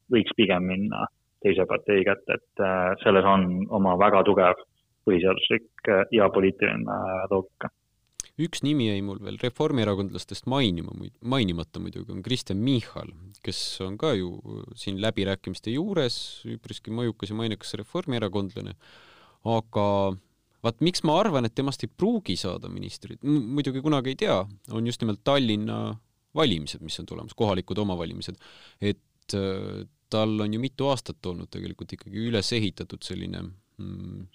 võiks 0.08 0.32
pigem 0.40 0.72
minna 0.72 1.04
teise 1.44 1.68
partei 1.68 2.00
kätte, 2.08 2.40
et 2.40 2.64
äh, 2.64 2.94
selles 3.04 3.28
on 3.28 3.50
oma 3.76 3.98
väga 4.00 4.24
tugev 4.24 4.64
põhiseaduslik 5.08 5.90
äh, 5.90 6.06
ja 6.16 6.30
poliitiline 6.32 6.98
loogika. 7.30 7.70
üks 8.40 8.62
nimi 8.64 8.86
jäi 8.88 9.02
mul 9.04 9.20
veel 9.20 9.36
reformierakondlastest 9.42 10.46
mainima, 10.48 10.94
mainimata 11.20 11.82
muidugi, 11.82 12.12
on 12.14 12.22
Kristen 12.24 12.62
Michal, 12.64 13.12
kes 13.44 13.60
on 13.84 13.98
ka 14.00 14.14
ju 14.16 14.32
siin 14.80 15.00
läbirääkimiste 15.02 15.74
juures, 15.74 16.16
üpriski 16.48 16.94
mõjukas 16.94 17.34
ja 17.34 17.36
mainekas 17.36 17.76
reformierakondlane, 17.82 18.76
aga 19.44 19.86
vaat 20.64 20.80
miks 20.84 21.04
ma 21.08 21.18
arvan, 21.20 21.48
et 21.48 21.56
temast 21.56 21.84
ei 21.84 21.92
pruugi 21.92 22.36
saada 22.40 22.72
ministrit, 22.72 23.20
muidugi 23.24 23.82
kunagi 23.84 24.14
ei 24.14 24.20
tea, 24.24 24.40
on 24.72 24.88
just 24.88 25.04
nimelt 25.04 25.20
Tallinna 25.24 25.82
valimised, 26.36 26.82
mis 26.84 26.98
on 27.02 27.08
tulemas, 27.08 27.36
kohalikud 27.36 27.78
omavalimised, 27.82 28.40
et 28.80 29.36
äh, 29.36 29.84
tal 30.10 30.34
on 30.42 30.54
ju 30.54 30.60
mitu 30.60 30.90
aastat 30.90 31.26
olnud 31.26 31.50
tegelikult 31.52 31.94
ikkagi 31.96 32.26
üles 32.28 32.52
ehitatud 32.56 33.02
selline 33.06 33.44
mm, 33.44 34.26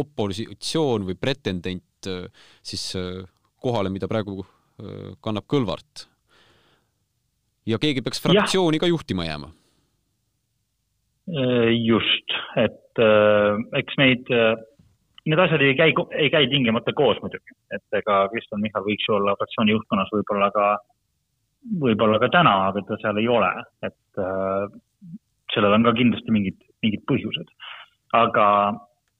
opositsioon 0.00 1.06
või 1.08 1.18
pretendent 1.20 2.08
äh, 2.10 2.26
siis 2.62 2.90
äh, 2.98 3.22
kohale, 3.62 3.92
mida 3.92 4.10
praegu 4.10 4.44
kannab 5.22 5.44
Kõlvart. 5.46 6.08
ja 7.62 7.78
keegi 7.78 8.02
peaks 8.02 8.18
fraktsiooni 8.18 8.80
ja. 8.80 8.82
ka 8.82 8.88
juhtima 8.90 9.22
jääma. 9.24 9.52
just, 11.78 12.34
et 12.58 12.98
äh, 12.98 13.60
eks 13.78 13.94
neid 14.02 14.32
äh, 14.34 14.58
need 15.24 15.40
asjad 15.40 15.62
ei 15.64 15.76
käi, 15.78 15.92
ei 16.18 16.30
käi 16.32 16.48
tingimata 16.52 16.92
koos 16.96 17.20
muidugi, 17.22 17.56
et 17.72 17.98
ega 18.00 18.24
Kristen 18.32 18.60
Michal 18.60 18.84
võiks 18.84 19.06
ju 19.08 19.16
olla 19.16 19.36
fraktsiooni 19.40 19.72
juhtkonnas 19.72 20.12
võib-olla 20.12 20.50
ka, 20.54 20.66
võib-olla 21.80 22.20
ka 22.20 22.28
täna, 22.32 22.54
aga 22.68 22.84
ta 22.88 22.98
seal 23.00 23.20
ei 23.22 23.28
ole, 23.32 23.50
et 23.88 24.20
äh, 24.20 24.66
sellel 25.54 25.78
on 25.78 25.88
ka 25.88 25.94
kindlasti 25.96 26.34
mingid, 26.34 26.58
mingid 26.84 27.04
põhjused. 27.08 27.54
Aga 28.14 28.48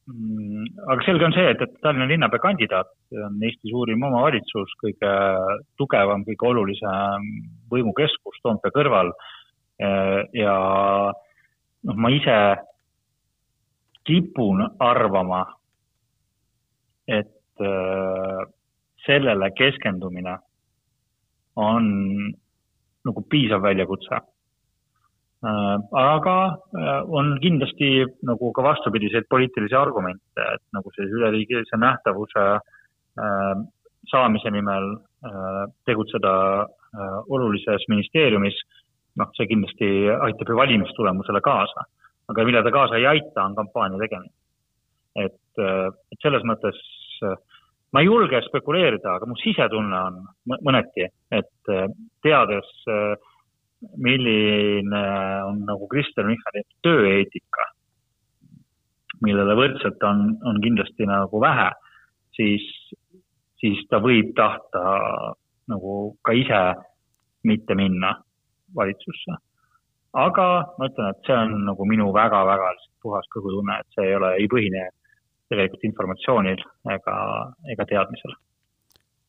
mm,, 0.07 0.66
aga 0.86 1.07
selge 1.07 1.26
on 1.28 1.34
see, 1.36 1.47
et, 1.51 1.62
et 1.64 1.78
Tallinna 1.82 2.09
linnapea 2.11 2.42
kandidaat 2.42 2.92
on 3.24 3.40
Eesti 3.47 3.72
suurim 3.72 4.03
omavalitsus, 4.09 4.74
kõige 4.82 5.14
tugevam, 5.80 6.24
kõige 6.28 6.51
olulisem 6.51 7.28
võimukeskus 7.72 8.40
Toompea 8.42 8.74
kõrval 8.74 9.12
äh, 9.14 10.20
ja 10.36 10.57
noh, 11.11 11.99
ma 11.99 12.12
ise 12.14 12.38
kipun 14.05 14.64
arvama, 14.84 15.45
et 17.09 17.64
äh, 17.64 18.42
sellele 19.07 19.51
keskendumine 19.57 20.36
on 21.61 21.84
nagu 23.05 23.22
piisav 23.30 23.62
väljakutse. 23.62 24.20
Aga 25.45 26.36
äh, 26.49 27.01
on 27.09 27.34
kindlasti 27.42 28.05
nagu 28.24 28.53
ka 28.57 28.62
vastupidiseid 28.64 29.26
poliitilisi 29.30 29.76
argumente, 29.76 30.47
et 30.55 30.62
nagu 30.72 30.92
sellise 30.95 31.18
üleriigilise 31.20 31.80
nähtavuse 31.80 32.45
äh, 32.55 33.51
saamise 34.11 34.51
nimel 34.51 34.95
äh, 34.95 35.64
tegutseda 35.88 36.36
äh, 36.62 37.18
olulises 37.28 37.84
ministeeriumis, 37.88 38.57
noh, 39.20 39.28
see 39.36 39.51
kindlasti 39.51 39.90
aitab 40.14 40.49
ju 40.49 40.57
valimistulemusele 40.62 41.40
kaasa. 41.40 41.90
aga 42.28 42.45
mille 42.45 42.62
ta 42.64 42.70
kaasa 42.72 42.97
ei 42.97 43.07
aita, 43.07 43.42
on 43.45 43.55
kampaania 43.55 43.99
tegemine 44.01 44.32
et, 45.14 45.62
äh, 45.62 45.88
et 46.12 46.22
selles 46.22 46.45
mõttes 46.47 46.78
äh, 47.26 47.36
ma 47.95 48.03
ei 48.03 48.09
julge 48.09 48.40
spekuleerida, 48.49 49.16
aga 49.16 49.28
mu 49.30 49.38
sisetunne 49.38 50.01
on 50.09 50.20
mõneti, 50.66 51.07
et 51.30 51.72
äh, 51.72 51.86
teades, 52.26 52.70
milline 53.97 55.03
on 55.49 55.64
nagu 55.68 55.89
Kristen 55.89 56.28
Michali 56.30 56.64
tööeetika, 56.85 57.68
millele 59.24 59.57
võrdselt 59.59 60.03
on, 60.05 60.26
on 60.45 60.61
kindlasti 60.62 61.07
nagu 61.09 61.41
vähe, 61.41 61.70
siis, 62.37 62.64
siis 63.61 63.80
ta 63.91 64.01
võib 64.05 64.35
tahta 64.37 64.85
nagu 65.70 65.95
ka 66.24 66.35
ise 66.37 66.61
mitte 67.45 67.76
minna 67.78 68.14
valitsusse. 68.76 69.39
aga 70.14 70.49
ma 70.78 70.89
ütlen, 70.89 71.11
et 71.11 71.26
see 71.26 71.37
on 71.37 71.64
nagu 71.68 71.87
minu 71.91 72.11
väga-väga 72.14 72.68
puhas 73.03 73.26
kõhutunne, 73.35 73.80
et 73.80 73.97
see 73.97 74.07
ei 74.09 74.16
ole, 74.18 74.30
ei 74.41 74.49
põhine 74.51 74.85
tegelikult 75.51 75.87
informatsioonil 75.91 76.62
ega, 76.95 77.16
ega 77.74 77.87
teadmisel. 77.91 78.37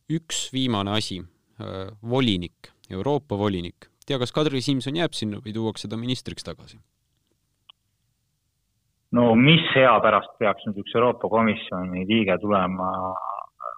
üks 0.09 0.49
viimane 0.53 0.93
asi, 0.99 1.19
äh, 1.59 1.89
volinik, 2.01 2.71
Euroopa 2.91 3.37
volinik, 3.37 3.89
tea, 4.05 4.19
kas 4.21 4.33
Kadri 4.35 4.61
Simson 4.61 4.97
jääb 4.99 5.15
sinna 5.17 5.41
või 5.43 5.53
tuuakse 5.55 5.89
ta 5.91 5.99
ministriks 5.99 6.45
tagasi? 6.47 6.79
no 9.15 9.29
mis 9.39 9.63
hea 9.75 9.93
pärast 10.03 10.33
peaks 10.39 10.65
nüüd 10.67 10.81
üks 10.83 10.95
Euroopa 10.95 11.29
Komisjoni 11.31 12.03
liige 12.09 12.35
tulema 12.41 12.89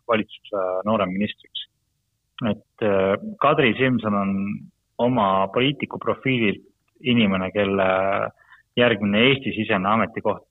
valitsuse 0.10 0.64
nooremministriks? 0.88 1.68
et 2.52 2.86
äh, 2.86 3.14
Kadri 3.42 3.74
Simson 3.78 4.16
on 4.16 4.34
oma 4.98 5.48
poliitiku 5.54 6.00
profiililt 6.02 6.66
inimene, 7.06 7.52
kelle 7.54 7.88
järgmine 8.78 9.22
Eesti-sisene 9.30 9.90
ametikoht 9.90 10.48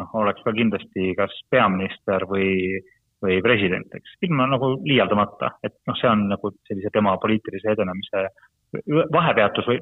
noh, 0.00 0.12
oleks 0.20 0.44
ka 0.44 0.52
kindlasti 0.56 1.14
kas 1.18 1.32
peaminister 1.52 2.26
või, 2.28 2.80
või 3.24 3.38
president, 3.44 3.88
eks, 3.96 4.18
ilma 4.26 4.48
nagu 4.50 4.74
liialdamata, 4.84 5.54
et 5.64 5.76
noh, 5.88 5.96
see 6.00 6.10
on 6.10 6.26
nagu 6.32 6.52
sellise 6.68 6.92
tema 6.94 7.16
poliitilise 7.22 7.72
edenemise 7.72 8.26
vahepeatus 9.12 9.66
või 9.68 9.80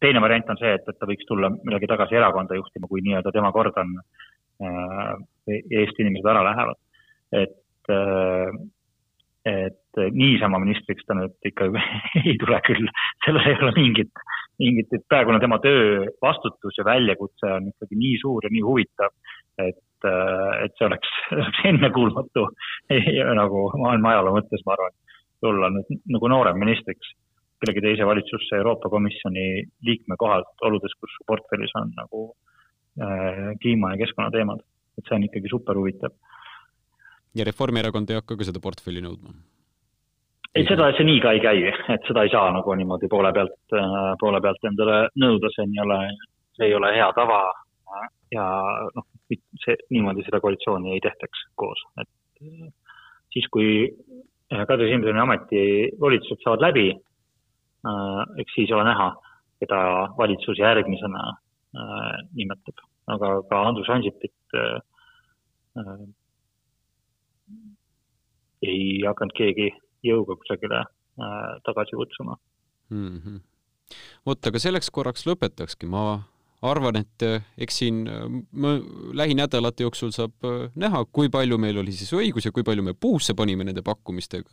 teine 0.00 0.22
variant 0.22 0.50
on 0.52 0.58
see, 0.60 0.72
et, 0.78 0.86
et 0.88 0.98
ta 0.98 1.08
võiks 1.08 1.26
tulla 1.28 1.50
millalgi 1.54 1.90
tagasi 1.90 2.18
erakonda 2.18 2.58
juhtima, 2.58 2.90
kui 2.90 3.02
nii-öelda 3.04 3.32
tema 3.34 3.52
kord 3.54 3.78
on 3.82 3.94
äh,, 3.98 5.14
Eesti 5.48 6.04
inimesed 6.04 6.28
ära 6.28 6.44
lähevad. 6.44 6.80
et 7.32 7.94
äh,, 7.94 8.58
et 9.48 10.00
niisama 10.12 10.58
ministriks 10.60 11.06
ta 11.08 11.16
nüüd 11.16 11.50
ikka 11.50 11.68
ei 12.24 12.36
tule 12.40 12.60
küll, 12.66 12.90
sellel 13.24 13.48
ei 13.48 13.58
ole 13.62 13.72
mingit, 13.78 14.24
mingit, 14.60 14.92
et 14.92 15.06
praegune 15.08 15.40
tema 15.40 15.60
töö 15.64 16.06
vastutus 16.22 16.78
ja 16.78 16.86
väljakutse 16.86 17.52
on 17.56 17.70
ikkagi 17.72 17.98
nii 17.98 18.18
suur 18.22 18.44
ja 18.44 18.52
nii 18.52 18.64
huvitav, 18.66 19.14
et, 19.62 19.80
äh, 20.04 20.64
et 20.66 20.74
see 20.76 20.88
oleks, 20.88 21.14
oleks 21.38 21.62
ennekuulmatu 21.72 22.48
nagu 23.42 23.64
maailma 23.78 24.14
ajaloo 24.14 24.36
mõttes, 24.38 24.66
ma 24.66 24.76
arvan, 24.76 24.98
tulla 25.42 25.72
nüüd 25.72 26.04
nagu 26.12 26.30
noorem 26.34 26.60
ministriks 26.60 27.14
kellegi 27.60 27.84
teise 27.84 28.06
valitsusse 28.06 28.56
Euroopa 28.60 28.90
Komisjoni 28.92 29.46
liikme 29.86 30.16
kohalt 30.18 30.66
oludes, 30.68 30.94
kus 31.00 31.14
portfellis 31.26 31.74
on 31.80 31.92
nagu 31.96 32.24
äh, 33.02 33.52
kliima 33.62 33.94
ja 33.94 34.02
keskkonnateemad. 34.04 34.64
et 34.98 35.06
see 35.06 35.14
on 35.14 35.24
ikkagi 35.28 35.50
super 35.50 35.78
huvitav. 35.78 36.10
ja 37.34 37.44
Reformierakond 37.44 38.10
ei 38.10 38.18
hakka 38.18 38.36
ka 38.36 38.48
seda 38.48 38.60
portfelli 38.62 39.04
nõudma? 39.04 39.34
ei, 40.54 40.64
seda, 40.66 40.90
see 40.96 41.06
nii 41.06 41.20
ka 41.22 41.32
ei 41.36 41.40
käi, 41.44 41.64
et 41.94 42.06
seda 42.08 42.24
ei 42.26 42.32
saa 42.34 42.50
nagu 42.54 42.74
niimoodi 42.74 43.10
poole 43.10 43.32
pealt, 43.32 43.58
äh, 43.74 44.12
poole 44.20 44.40
pealt 44.42 44.70
endale 44.70 45.06
nõuda, 45.22 45.50
see 45.54 45.66
ei 45.68 45.82
ole, 45.84 46.02
see 46.56 46.70
ei 46.70 46.78
ole 46.78 46.94
hea 46.96 47.08
tava 47.16 47.42
ja 48.34 48.44
noh, 48.96 49.06
see, 49.28 49.76
niimoodi 49.94 50.24
seda 50.26 50.40
koalitsiooni 50.44 50.94
ei 50.94 51.02
tehtaks 51.04 51.44
koos, 51.58 51.82
et 52.02 52.44
äh, 52.44 52.70
siis, 53.34 53.48
kui 53.52 53.68
äh, 53.88 54.64
Kadri 54.68 54.90
Simsoni 54.92 55.22
ametivolitused 55.22 56.42
saavad 56.44 56.68
läbi, 56.68 56.88
eks 58.42 58.54
siis 58.56 58.72
ole 58.74 58.84
näha, 58.88 59.12
keda 59.62 59.80
valitsus 60.18 60.58
järgmisena 60.58 61.24
nimetab, 62.34 62.80
aga 63.14 63.32
ka 63.50 63.60
Andrus 63.68 63.90
Ansipit 63.92 64.56
ei 68.66 68.80
hakanud 69.06 69.34
keegi 69.38 69.68
jõuga 70.06 70.38
kusagile 70.40 70.82
tagasi 71.66 71.98
kutsuma 71.98 72.36
mm. 72.90 73.18
-hmm. 73.18 73.38
vot, 74.26 74.46
aga 74.46 74.58
selleks 74.62 74.90
korraks 74.90 75.26
lõpetakski, 75.26 75.86
ma 75.86 76.22
arvan, 76.62 76.96
et 76.96 77.26
eks 77.58 77.78
siin 77.82 78.02
lähinädalate 79.14 79.86
jooksul 79.86 80.10
saab 80.14 80.48
näha, 80.74 81.04
kui 81.12 81.30
palju 81.30 81.58
meil 81.58 81.78
oli 81.78 81.92
siis 81.92 82.12
õigus 82.12 82.48
ja 82.48 82.52
kui 82.52 82.66
palju 82.66 82.82
me 82.82 82.94
puusse 82.94 83.34
panime 83.34 83.64
nende 83.64 83.82
pakkumistega. 83.82 84.50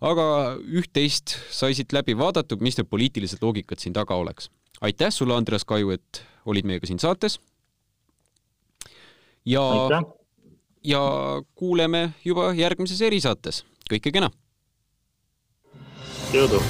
Aga 0.00 0.26
üht-teist 0.64 1.36
sai 1.52 1.74
siit 1.76 1.92
läbi 1.92 2.16
vaadatud, 2.18 2.62
mis 2.64 2.78
need 2.78 2.88
poliitilised 2.90 3.42
loogikad 3.44 3.82
siin 3.82 3.96
taga 3.96 4.16
oleks. 4.16 4.50
aitäh 4.80 5.12
sulle, 5.12 5.34
Andreas 5.34 5.64
Kaju, 5.64 5.90
et 5.90 6.22
olid 6.46 6.64
meiega 6.64 6.86
siin 6.86 6.98
saates. 6.98 7.40
ja, 9.44 9.62
ja 10.84 11.02
kuuleme 11.54 12.12
juba 12.24 12.52
järgmises 12.54 13.00
erisaates. 13.00 13.64
kõike 13.90 14.12
kena! 14.12 14.30
jõudu! 16.32 16.62